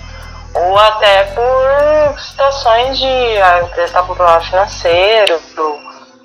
ou 0.54 0.78
até 0.78 1.24
por 1.34 2.20
situações 2.20 2.98
de 2.98 3.06
a 3.06 3.64
empresa 3.64 3.86
está 3.86 4.04
com 4.04 4.16
problema 4.16 4.42
financeiro, 4.42 5.40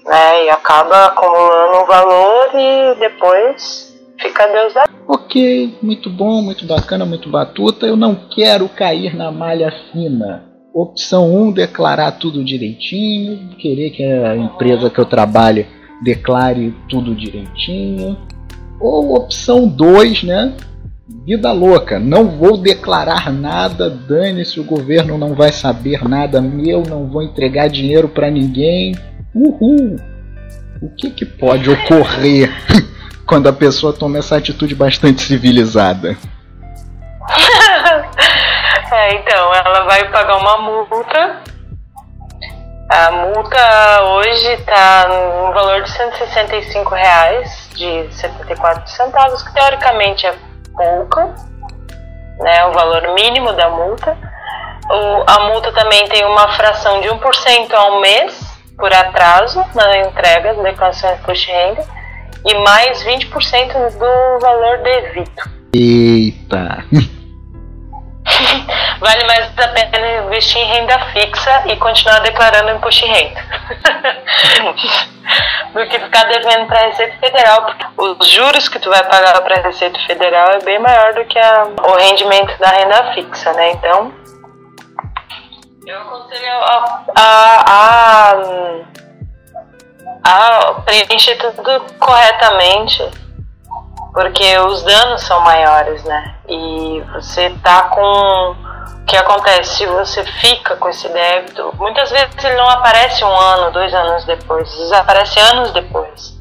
né, 0.04 0.44
e 0.44 0.50
acaba 0.50 1.06
acumulando 1.06 1.82
um 1.82 1.86
valor 1.86 2.50
e 2.54 2.94
depois 3.00 3.98
fica 4.20 4.46
Deus 4.46 4.74
da. 4.74 4.84
Ok, 5.08 5.78
muito 5.82 6.08
bom, 6.10 6.42
muito 6.42 6.66
bacana, 6.66 7.04
muito 7.04 7.28
batuta. 7.28 7.86
Eu 7.86 7.96
não 7.96 8.14
quero 8.14 8.68
cair 8.68 9.16
na 9.16 9.32
malha 9.32 9.72
fina. 9.90 10.49
Opção 10.72 11.34
1, 11.34 11.42
um, 11.42 11.52
declarar 11.52 12.12
tudo 12.12 12.44
direitinho, 12.44 13.56
querer 13.58 13.90
que 13.90 14.04
a 14.04 14.36
empresa 14.36 14.88
que 14.88 15.00
eu 15.00 15.04
trabalho 15.04 15.66
declare 16.00 16.72
tudo 16.88 17.14
direitinho. 17.14 18.16
Ou 18.78 19.16
opção 19.16 19.66
2, 19.66 20.22
né? 20.22 20.54
Vida 21.26 21.50
louca, 21.50 21.98
não 21.98 22.38
vou 22.38 22.56
declarar 22.56 23.32
nada, 23.32 23.90
dane-se, 23.90 24.60
o 24.60 24.64
governo 24.64 25.18
não 25.18 25.34
vai 25.34 25.50
saber 25.50 26.08
nada 26.08 26.40
meu, 26.40 26.84
não 26.88 27.08
vou 27.08 27.22
entregar 27.22 27.68
dinheiro 27.68 28.08
para 28.08 28.30
ninguém. 28.30 28.94
Uhul! 29.34 29.96
O 30.80 30.88
que, 30.90 31.10
que 31.10 31.26
pode 31.26 31.68
ocorrer 31.68 32.48
quando 33.26 33.48
a 33.48 33.52
pessoa 33.52 33.92
toma 33.92 34.18
essa 34.18 34.36
atitude 34.36 34.74
bastante 34.76 35.20
civilizada? 35.22 36.16
É, 38.92 39.14
então, 39.14 39.54
ela 39.54 39.84
vai 39.84 40.10
pagar 40.10 40.36
uma 40.36 40.58
multa. 40.58 41.42
A 42.88 43.10
multa 43.12 44.02
hoje 44.02 44.52
está 44.54 45.06
no 45.06 45.52
valor 45.52 45.82
de 45.82 45.90
165 45.92 46.92
reais 46.92 47.70
de 47.74 48.12
74 48.12 48.90
centavos, 48.90 49.42
que 49.44 49.54
teoricamente 49.54 50.26
é 50.26 50.34
pouco, 50.76 51.20
né? 52.38 52.66
O 52.66 52.72
valor 52.72 53.14
mínimo 53.14 53.52
da 53.52 53.70
multa. 53.70 54.18
O, 54.90 55.24
a 55.24 55.46
multa 55.46 55.70
também 55.72 56.08
tem 56.08 56.24
uma 56.24 56.48
fração 56.56 57.00
de 57.00 57.08
1% 57.08 57.72
ao 57.72 58.00
mês 58.00 58.58
por 58.76 58.92
atraso 58.92 59.64
na 59.72 59.98
entrega 59.98 60.54
da 60.54 60.62
declaração 60.64 61.14
de 61.14 61.20
imposto 61.20 61.46
de 61.46 61.52
renda 61.52 61.84
e 62.44 62.54
mais 62.64 63.04
20% 63.04 63.98
do 63.98 64.40
valor 64.40 64.78
devido. 64.78 65.42
Eita! 65.72 66.84
vale 69.00 69.24
mais 69.24 69.58
a 69.58 69.68
pena 69.68 70.24
investir 70.24 70.58
em 70.58 70.66
renda 70.66 70.98
fixa 71.12 71.62
e 71.66 71.76
continuar 71.76 72.20
declarando 72.20 72.70
imposto 72.70 73.06
de 73.06 73.12
renda. 73.12 73.40
do 75.72 75.86
que 75.86 75.98
ficar 75.98 76.24
devendo 76.24 76.66
para 76.66 76.80
a 76.80 76.86
Receita 76.86 77.16
Federal, 77.18 77.64
porque 77.64 77.86
os 77.96 78.28
juros 78.28 78.68
que 78.68 78.78
tu 78.78 78.90
vai 78.90 79.02
pagar 79.04 79.40
para 79.42 79.60
a 79.60 79.62
Receita 79.62 79.98
Federal 80.00 80.50
é 80.52 80.58
bem 80.64 80.78
maior 80.78 81.14
do 81.14 81.24
que 81.24 81.38
a, 81.38 81.68
o 81.86 81.96
rendimento 81.96 82.58
da 82.58 82.68
renda 82.68 83.14
fixa, 83.14 83.52
né? 83.52 83.70
Então, 83.72 84.12
eu 85.86 86.00
aconselho 86.00 86.52
a, 86.52 87.04
a, 87.16 88.32
a, 90.24 90.68
a 90.68 90.74
preencher 90.82 91.36
tudo 91.36 91.84
corretamente 91.98 93.02
porque 94.12 94.58
os 94.58 94.82
danos 94.82 95.22
são 95.22 95.40
maiores, 95.40 96.02
né? 96.04 96.34
E 96.48 97.02
você 97.12 97.50
tá 97.62 97.82
com. 97.84 98.56
O 99.02 99.04
que 99.10 99.16
acontece? 99.16 99.78
Se 99.78 99.86
você 99.86 100.22
fica 100.24 100.76
com 100.76 100.88
esse 100.88 101.08
débito, 101.08 101.74
muitas 101.78 102.10
vezes 102.10 102.44
ele 102.44 102.54
não 102.54 102.68
aparece 102.70 103.24
um 103.24 103.36
ano, 103.40 103.72
dois 103.72 103.92
anos 103.92 104.24
depois, 104.24 104.72
ele 104.72 104.94
aparece 104.94 105.38
anos 105.40 105.72
depois. 105.72 106.38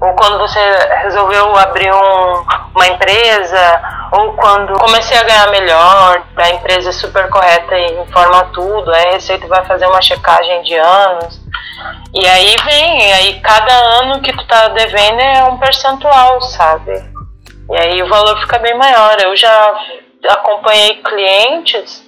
Ou 0.00 0.12
quando 0.14 0.38
você 0.38 0.60
resolveu 1.02 1.56
abrir 1.56 1.92
um, 1.92 2.44
uma 2.74 2.86
empresa, 2.86 3.82
ou 4.16 4.32
quando 4.34 4.78
comecei 4.78 5.16
a 5.18 5.24
ganhar 5.24 5.50
melhor, 5.50 6.24
a 6.36 6.50
empresa 6.50 6.90
é 6.90 6.92
super 6.92 7.28
correta 7.28 7.76
e 7.76 8.00
informa 8.00 8.44
tudo, 8.52 8.92
aí 8.92 9.08
a 9.08 9.10
Receita 9.12 9.46
vai 9.48 9.64
fazer 9.64 9.86
uma 9.86 10.00
checagem 10.00 10.62
de 10.62 10.76
anos. 10.76 11.40
E 12.14 12.26
aí 12.26 12.54
vem, 12.64 13.12
aí 13.12 13.40
cada 13.40 13.74
ano 14.00 14.22
que 14.22 14.32
tu 14.32 14.46
tá 14.46 14.68
devendo 14.68 15.20
é 15.20 15.44
um 15.44 15.58
percentual, 15.58 16.40
sabe? 16.42 16.92
E 17.70 17.76
aí 17.76 18.02
o 18.02 18.08
valor 18.08 18.38
fica 18.40 18.58
bem 18.58 18.76
maior. 18.76 19.20
Eu 19.20 19.34
já 19.34 19.74
acompanhei 20.28 21.02
clientes 21.02 22.04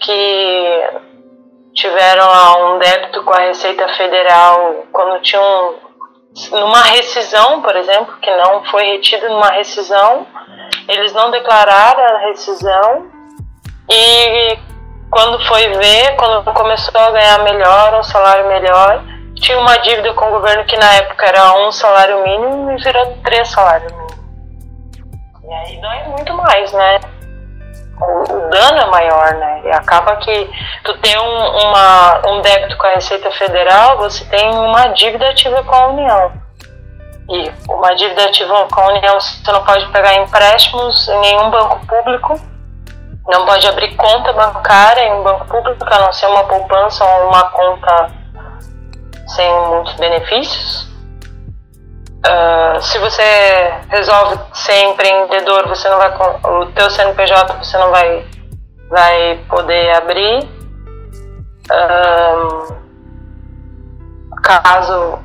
que 0.00 0.88
tiveram 1.74 2.74
um 2.74 2.78
débito 2.78 3.22
com 3.22 3.32
a 3.32 3.40
Receita 3.40 3.86
Federal 3.96 4.86
quando 4.92 5.22
tinham 5.22 5.74
numa 6.50 6.82
rescisão, 6.82 7.62
por 7.62 7.76
exemplo, 7.76 8.16
que 8.20 8.30
não 8.36 8.64
foi 8.64 8.82
retido 8.84 9.28
numa 9.28 9.50
rescisão, 9.50 10.26
eles 10.88 11.12
não 11.12 11.30
declararam 11.30 12.02
a 12.02 12.18
rescisão 12.28 13.06
e 13.88 14.58
quando 15.10 15.44
foi 15.46 15.68
ver, 15.74 16.16
quando 16.16 16.52
começou 16.52 17.00
a 17.00 17.10
ganhar 17.10 17.44
melhor, 17.44 17.94
um 17.94 18.02
salário 18.02 18.48
melhor, 18.48 19.02
tinha 19.36 19.58
uma 19.58 19.76
dívida 19.78 20.12
com 20.14 20.26
o 20.26 20.30
governo 20.32 20.64
que 20.64 20.76
na 20.76 20.94
época 20.94 21.26
era 21.26 21.54
um 21.66 21.70
salário 21.70 22.22
mínimo 22.24 22.72
e 22.72 22.82
virou 22.82 23.16
três 23.22 23.48
salários 23.50 23.92
mínimos. 23.92 24.14
E 25.44 25.52
aí 25.52 25.80
dói 25.80 26.02
muito 26.08 26.34
mais, 26.34 26.72
né? 26.72 27.00
O, 28.00 28.22
o, 28.22 28.50
dano 28.50 28.78
é 28.78 28.86
maior, 28.86 29.34
né? 29.34 29.62
E 29.66 29.70
acaba 29.70 30.16
que 30.16 30.50
tu 30.82 30.98
tem 30.98 31.16
um, 31.16 31.58
uma, 31.58 32.28
um 32.28 32.40
débito 32.40 32.76
com 32.76 32.86
a 32.86 32.94
Receita 32.94 33.30
Federal, 33.30 33.98
você 33.98 34.24
tem 34.24 34.50
uma 34.50 34.88
dívida 34.88 35.28
ativa 35.28 35.62
com 35.62 35.74
a 35.74 35.86
União. 35.88 36.43
E 37.28 37.50
uma 37.68 37.94
dívida 37.94 38.26
ativa 38.26 38.66
com 38.70 38.80
a 38.80 38.88
União, 38.88 39.18
você 39.18 39.50
não 39.50 39.64
pode 39.64 39.86
pegar 39.88 40.14
empréstimos 40.14 41.08
em 41.08 41.20
nenhum 41.20 41.50
banco 41.50 41.86
público, 41.86 42.40
não 43.26 43.46
pode 43.46 43.66
abrir 43.66 43.94
conta 43.96 44.32
bancária 44.32 45.00
em 45.02 45.12
um 45.14 45.22
banco 45.22 45.46
público, 45.46 45.84
a 45.86 45.98
não 46.00 46.12
ser 46.12 46.26
uma 46.26 46.44
poupança 46.44 47.04
ou 47.04 47.28
uma 47.28 47.44
conta 47.44 48.10
sem 49.28 49.50
muitos 49.68 49.94
benefícios. 49.94 50.92
Uh, 52.26 52.80
se 52.80 52.98
você 52.98 53.74
resolve 53.90 54.38
ser 54.54 54.80
empreendedor, 54.84 55.68
você 55.68 55.88
não 55.88 55.98
vai 55.98 56.10
o 56.44 56.66
teu 56.72 56.88
CNPJ 56.88 57.54
você 57.58 57.76
não 57.76 57.90
vai 57.90 58.26
vai 58.90 59.38
poder 59.48 59.96
abrir. 59.96 60.48
Uh, 61.70 62.84
caso 64.42 65.18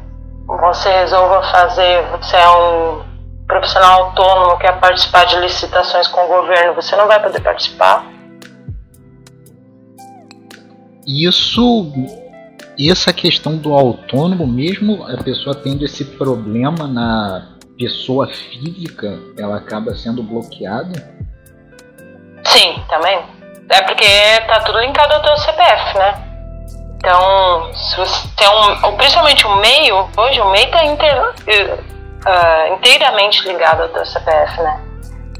você 0.57 0.89
resolva 0.89 1.43
fazer, 1.51 2.03
você 2.11 2.35
é 2.35 2.49
um 2.49 3.03
profissional 3.47 4.05
autônomo 4.05 4.57
quer 4.59 4.79
participar 4.79 5.25
de 5.25 5.37
licitações 5.37 6.07
com 6.07 6.23
o 6.23 6.27
governo, 6.27 6.75
você 6.75 6.95
não 6.95 7.07
vai 7.07 7.21
poder 7.21 7.41
participar. 7.41 8.05
Isso 11.07 11.91
essa 12.79 13.11
questão 13.11 13.57
do 13.57 13.73
autônomo, 13.73 14.47
mesmo 14.47 15.03
a 15.03 15.21
pessoa 15.21 15.55
tendo 15.55 15.83
esse 15.83 16.05
problema 16.05 16.87
na 16.87 17.57
pessoa 17.77 18.27
física, 18.27 19.19
ela 19.37 19.57
acaba 19.57 19.93
sendo 19.95 20.23
bloqueada? 20.23 20.93
Sim, 22.45 22.81
também. 22.87 23.19
É 23.69 23.81
porque 23.81 24.05
tá 24.47 24.61
tudo 24.61 24.79
linkado 24.79 25.13
ao 25.13 25.21
teu 25.21 25.37
CPF, 25.37 25.97
né? 25.97 26.28
Então, 26.99 27.73
se 27.73 27.97
você 27.97 28.27
tem 28.35 28.47
um. 28.49 28.97
Principalmente 28.97 29.47
o 29.47 29.55
meio, 29.55 30.09
hoje 30.17 30.41
o 30.41 30.49
meio 30.51 30.69
tá 30.69 30.83
inter, 30.83 31.17
uh, 31.21 32.73
inteiramente 32.73 33.47
ligado 33.47 33.83
ao 33.83 33.89
teu 33.89 34.05
CPF, 34.05 34.61
né? 34.61 34.81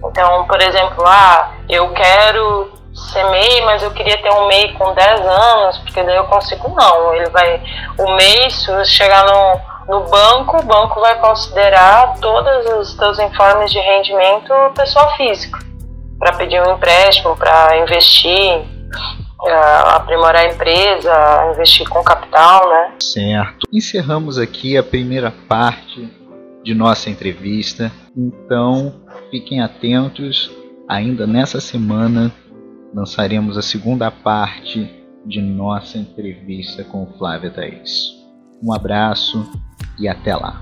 Então, 0.06 0.46
por 0.48 0.62
exemplo, 0.62 1.04
ah, 1.06 1.52
eu 1.68 1.90
quero 1.90 2.72
ser 3.12 3.26
MEI, 3.26 3.62
mas 3.66 3.84
eu 3.84 3.92
queria 3.92 4.22
ter 4.22 4.32
um 4.32 4.48
MEI 4.48 4.74
com 4.74 4.94
10 4.94 5.22
anos, 5.22 5.78
porque 5.80 6.02
daí 6.02 6.16
eu 6.16 6.24
consigo. 6.26 6.74
Não, 6.74 7.14
ele 7.14 7.30
vai. 7.30 7.62
O 7.98 8.10
MEI, 8.16 8.50
se 8.50 8.86
chegar 8.86 9.26
no, 9.26 10.00
no 10.00 10.10
banco, 10.10 10.62
o 10.62 10.64
banco 10.64 11.02
vai 11.02 11.20
considerar 11.20 12.16
todos 12.22 12.66
os 12.68 12.94
teus 12.96 13.20
informes 13.20 13.70
de 13.70 13.80
rendimento 13.80 14.54
pessoa 14.76 15.10
física, 15.18 15.60
para 16.18 16.32
pedir 16.38 16.66
um 16.66 16.76
empréstimo, 16.76 17.36
para 17.36 17.78
investir, 17.80 18.66
aprimorar 19.48 20.46
a 20.46 20.54
empresa, 20.54 21.52
investir 21.54 21.88
com 21.88 22.04
capital, 22.04 22.70
né? 22.70 22.96
Certo. 23.00 23.68
Encerramos 23.72 24.38
aqui 24.38 24.78
a 24.78 24.84
primeira 24.84 25.32
parte 25.48 26.10
de 26.64 26.74
nossa 26.74 27.10
entrevista. 27.10 27.92
Então, 28.16 29.02
fiquem 29.32 29.62
atentos. 29.62 30.52
Ainda 30.88 31.26
nessa 31.26 31.62
semana 31.62 32.32
lançaremos 32.94 33.58
a 33.58 33.62
segunda 33.62 34.10
parte 34.12 34.90
de 35.26 35.42
nossa 35.42 35.98
entrevista 35.98 36.84
com 36.84 37.06
Flávia 37.18 37.52
Thaís. 37.52 38.18
Um 38.62 38.74
abraço 38.74 39.50
e 40.00 40.08
até 40.08 40.36
lá. 40.36 40.62